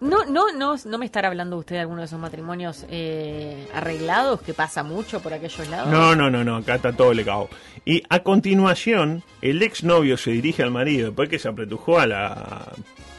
No, 0.00 0.26
no, 0.26 0.52
no, 0.52 0.74
no 0.84 0.98
me 0.98 1.06
estará 1.06 1.28
hablando 1.28 1.56
usted 1.56 1.76
de 1.76 1.80
alguno 1.80 2.00
de 2.00 2.06
esos 2.06 2.18
matrimonios 2.20 2.84
eh, 2.90 3.66
arreglados 3.72 4.42
que 4.42 4.52
pasa 4.52 4.82
mucho 4.82 5.20
por 5.20 5.32
aquellos 5.32 5.66
lados. 5.70 5.88
No, 5.88 6.14
no, 6.14 6.30
no, 6.30 6.44
no. 6.44 6.56
Acá 6.56 6.74
está 6.74 6.92
todo 6.92 7.14
le 7.14 7.24
cago. 7.24 7.48
Y 7.86 8.02
a 8.10 8.20
continuación, 8.20 9.22
el 9.40 9.62
exnovio 9.62 10.18
se 10.18 10.32
dirige 10.32 10.62
al 10.62 10.70
marido, 10.72 11.06
después 11.06 11.30
que 11.30 11.38
se 11.38 11.48
apretujó 11.48 11.98
a 11.98 12.06
la 12.06 12.72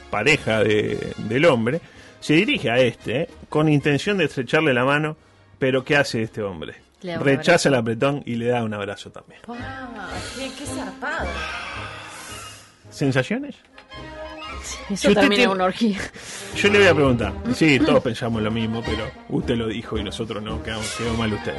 pareja 0.09 0.63
de- 0.63 1.13
del 1.17 1.45
hombre, 1.45 1.81
se 2.19 2.33
dirige 2.33 2.69
a 2.71 2.77
este 2.79 3.21
¿eh? 3.21 3.29
con 3.49 3.69
intención 3.69 4.17
de 4.17 4.25
estrecharle 4.25 4.73
la 4.73 4.85
mano, 4.85 5.15
pero 5.59 5.83
¿qué 5.83 5.95
hace 5.97 6.21
este 6.23 6.41
hombre? 6.41 6.75
Rechaza 7.01 7.69
el 7.69 7.75
apretón 7.75 8.23
y 8.25 8.35
le 8.35 8.47
da 8.47 8.63
un 8.63 8.73
abrazo 8.73 9.11
también. 9.11 9.39
Qué, 9.45 10.49
qué 10.57 10.65
zarpado. 10.65 11.27
¿Sensaciones? 12.89 13.55
Eso 14.89 15.11
Si 15.13 15.19
en 15.19 15.29
tiene- 15.29 15.47
una 15.47 15.65
orgía. 15.65 15.99
Yo 16.55 16.69
le 16.69 16.79
voy 16.79 16.87
a 16.87 16.95
preguntar. 16.95 17.33
Sí, 17.53 17.77
todos 17.79 18.01
pensamos 18.01 18.41
lo 18.41 18.49
mismo, 18.49 18.81
pero 18.83 19.09
usted 19.29 19.55
lo 19.55 19.67
dijo 19.67 19.97
y 19.97 20.03
nosotros 20.03 20.41
no, 20.41 20.63
quedamos, 20.63 20.89
quedó 20.97 21.13
mal 21.13 21.31
usted. 21.33 21.53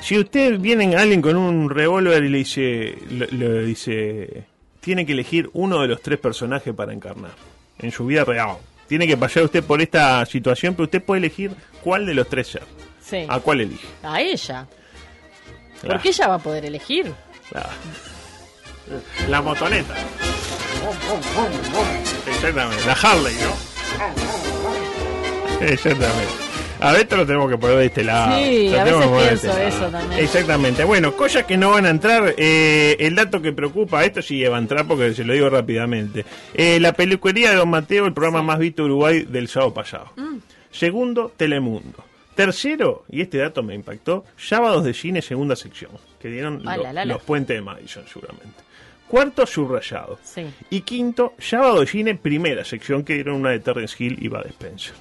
Si 0.00 0.16
usted 0.18 0.58
viene 0.60 0.94
alguien 0.96 1.20
con 1.22 1.36
un 1.36 1.70
revólver 1.70 2.22
y 2.22 2.28
le 2.28 2.38
dice, 2.38 2.96
le, 3.10 3.26
le 3.28 3.64
dice, 3.64 4.44
tiene 4.80 5.04
que 5.06 5.12
elegir 5.12 5.50
uno 5.54 5.80
de 5.82 5.88
los 5.88 6.00
tres 6.02 6.18
personajes 6.20 6.72
para 6.74 6.92
encarnar 6.92 7.30
en 7.78 7.90
su 7.92 8.06
vida 8.06 8.24
real. 8.24 8.56
Tiene 8.88 9.06
que 9.06 9.16
pasar 9.16 9.42
usted 9.44 9.62
por 9.62 9.80
esta 9.82 10.24
situación, 10.26 10.74
pero 10.74 10.84
usted 10.84 11.02
puede 11.02 11.18
elegir 11.20 11.52
cuál 11.82 12.06
de 12.06 12.14
los 12.14 12.28
tres 12.28 12.48
ser. 12.48 12.62
Sí. 13.04 13.26
¿A 13.28 13.38
cuál 13.40 13.60
elige? 13.60 13.86
A 14.02 14.20
ella. 14.20 14.66
Ah, 15.82 15.86
Porque 15.88 16.08
ella 16.08 16.28
va 16.28 16.34
a 16.34 16.38
poder 16.38 16.64
elegir. 16.64 17.12
ah. 17.54 17.68
La 19.28 19.42
motoneta. 19.42 19.94
Exactamente. 22.26 22.84
La 22.86 22.92
Harley, 22.94 23.34
¿no? 23.36 23.54
Exactamente. 25.66 26.47
A 26.80 26.92
ver, 26.92 27.00
esto 27.02 27.16
lo 27.16 27.26
tenemos 27.26 27.50
que 27.50 27.58
poner 27.58 27.76
de 27.78 27.86
este 27.86 28.04
lado. 28.04 28.38
Sí, 28.38 28.70
Lo 28.70 28.80
a 28.80 28.84
veces 28.84 29.00
este 29.02 29.18
pienso 29.18 29.46
lado. 29.48 29.60
eso 29.68 29.88
también. 29.90 30.20
Exactamente. 30.24 30.84
Bueno, 30.84 31.16
cosas 31.16 31.44
que 31.44 31.56
no 31.56 31.70
van 31.70 31.86
a 31.86 31.90
entrar. 31.90 32.34
eh, 32.36 32.96
el 33.00 33.14
dato 33.16 33.42
que 33.42 33.52
preocupa, 33.52 34.04
esto 34.04 34.22
sí 34.22 34.42
va 34.44 34.56
a 34.56 34.60
entrar 34.60 34.86
porque 34.86 35.12
se 35.14 35.24
lo 35.24 35.32
digo 35.32 35.50
rápidamente. 35.50 36.24
Eh, 36.54 36.78
la 36.80 36.92
peluquería 36.92 37.50
de 37.50 37.56
Don 37.56 37.68
Mateo, 37.70 38.06
el 38.06 38.12
programa 38.12 38.42
más 38.42 38.58
visto 38.60 38.82
de 38.82 38.86
Uruguay 38.90 39.22
del 39.28 39.48
sábado 39.48 39.74
pasado. 39.74 40.12
Mm. 40.16 40.36
Segundo, 40.70 41.32
Telemundo. 41.36 42.04
Tercero, 42.36 43.04
y 43.10 43.22
este 43.22 43.38
dato 43.38 43.64
me 43.64 43.74
impactó, 43.74 44.24
sábados 44.36 44.84
de 44.84 44.94
cine, 44.94 45.20
segunda 45.22 45.56
sección, 45.56 45.90
que 46.20 46.28
dieron 46.28 46.58
lo- 46.62 46.70
la, 46.70 46.76
la, 46.76 46.92
la. 46.92 47.04
los 47.04 47.22
puentes 47.22 47.56
de 47.56 47.62
Madison, 47.62 48.04
seguramente. 48.06 48.54
Cuarto, 49.08 49.44
subrayado. 49.46 50.20
Sí. 50.22 50.46
Y 50.70 50.82
quinto, 50.82 51.32
sábado 51.40 51.80
de 51.80 51.86
cine, 51.88 52.14
primera 52.14 52.64
sección, 52.64 53.02
que 53.02 53.14
dieron 53.14 53.34
una 53.36 53.50
de 53.50 53.58
Terrence 53.58 53.96
Hill 53.98 54.18
y 54.20 54.28
Bud 54.28 54.46
Spencer. 54.46 54.92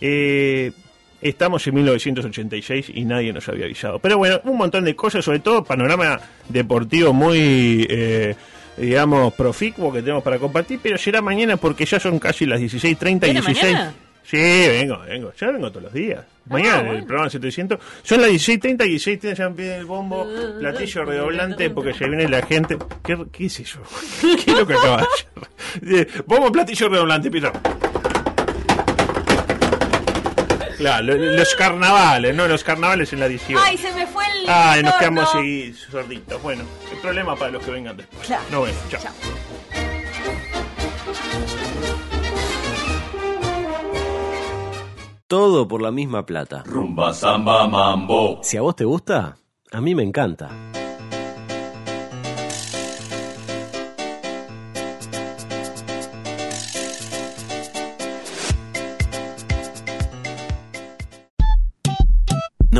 Eh, 0.00 0.72
estamos 1.20 1.66
en 1.66 1.74
1986 1.74 2.90
y 2.94 3.04
nadie 3.04 3.32
nos 3.32 3.48
había 3.48 3.64
avisado. 3.66 3.98
Pero 3.98 4.18
bueno, 4.18 4.40
un 4.44 4.56
montón 4.56 4.84
de 4.84 4.94
cosas, 4.94 5.24
sobre 5.24 5.40
todo 5.40 5.64
panorama 5.64 6.20
deportivo 6.48 7.12
muy, 7.12 7.86
eh, 7.88 8.34
digamos, 8.76 9.32
proficuo 9.34 9.92
que 9.92 10.00
tenemos 10.00 10.22
para 10.22 10.38
compartir, 10.38 10.80
pero 10.82 10.98
será 10.98 11.22
mañana 11.22 11.56
porque 11.56 11.84
ya 11.84 11.98
son 12.00 12.18
casi 12.18 12.46
las 12.46 12.60
16.30 12.60 13.00
y 13.00 13.18
¿Viene 13.18 13.40
16. 13.40 13.62
mañana? 13.64 13.94
Sí, 14.28 14.38
vengo, 14.38 14.98
vengo. 15.08 15.32
Ya 15.38 15.52
vengo 15.52 15.70
todos 15.70 15.84
los 15.84 15.92
días. 15.92 16.24
Mañana 16.46 16.80
en 16.80 16.86
el 16.86 16.92
bueno. 16.92 17.06
programa 17.06 17.30
700. 17.30 17.78
Son 18.02 18.20
las 18.20 18.30
16.30 18.30 18.88
y 18.88 18.96
16.30 18.96 19.34
ya 19.34 19.44
empieza 19.44 19.76
el 19.76 19.84
bombo, 19.84 20.26
platillo 20.58 21.04
redoblante 21.04 21.70
porque 21.70 21.94
se 21.94 22.08
viene 22.08 22.28
la 22.28 22.44
gente. 22.44 22.76
¿Qué, 23.04 23.16
qué 23.30 23.46
es 23.46 23.60
eso? 23.60 23.80
¿Qué 24.20 24.50
es 24.50 24.58
lo 24.58 24.66
que 24.66 24.74
acaba 24.74 24.96
de 24.96 25.02
hacer? 25.04 26.06
Eh, 26.16 26.22
Bombo, 26.26 26.50
platillo 26.50 26.88
redoblante, 26.88 27.28
empieza. 27.28 27.52
Claro, 30.76 31.04
lo- 31.06 31.14
los 31.16 31.54
carnavales, 31.54 32.34
¿no? 32.34 32.46
Los 32.48 32.62
carnavales 32.64 33.12
en 33.12 33.20
la 33.20 33.26
edición. 33.26 33.60
¡Ay, 33.64 33.78
se 33.78 33.92
me 33.92 34.06
fue 34.06 34.24
el. 34.26 34.48
Ay, 34.48 34.82
nos 34.82 34.94
quedamos 34.94 35.34
así 35.34 35.72
sorditos. 35.90 36.42
Bueno, 36.42 36.64
el 36.92 36.98
problema 36.98 37.34
para 37.36 37.50
los 37.52 37.62
que 37.64 37.70
vengan 37.70 37.96
después. 37.96 38.26
Claro. 38.26 38.42
No 38.50 38.62
vemos, 38.62 38.80
chao. 38.90 39.00
Chao. 39.02 39.12
Todo 45.28 45.66
por 45.66 45.82
la 45.82 45.90
misma 45.90 46.24
plata. 46.24 46.62
Rumba, 46.64 47.12
samba, 47.12 47.66
mambo. 47.66 48.40
Si 48.42 48.56
a 48.56 48.62
vos 48.62 48.76
te 48.76 48.84
gusta, 48.84 49.36
a 49.72 49.80
mí 49.80 49.94
me 49.94 50.04
encanta. 50.04 50.50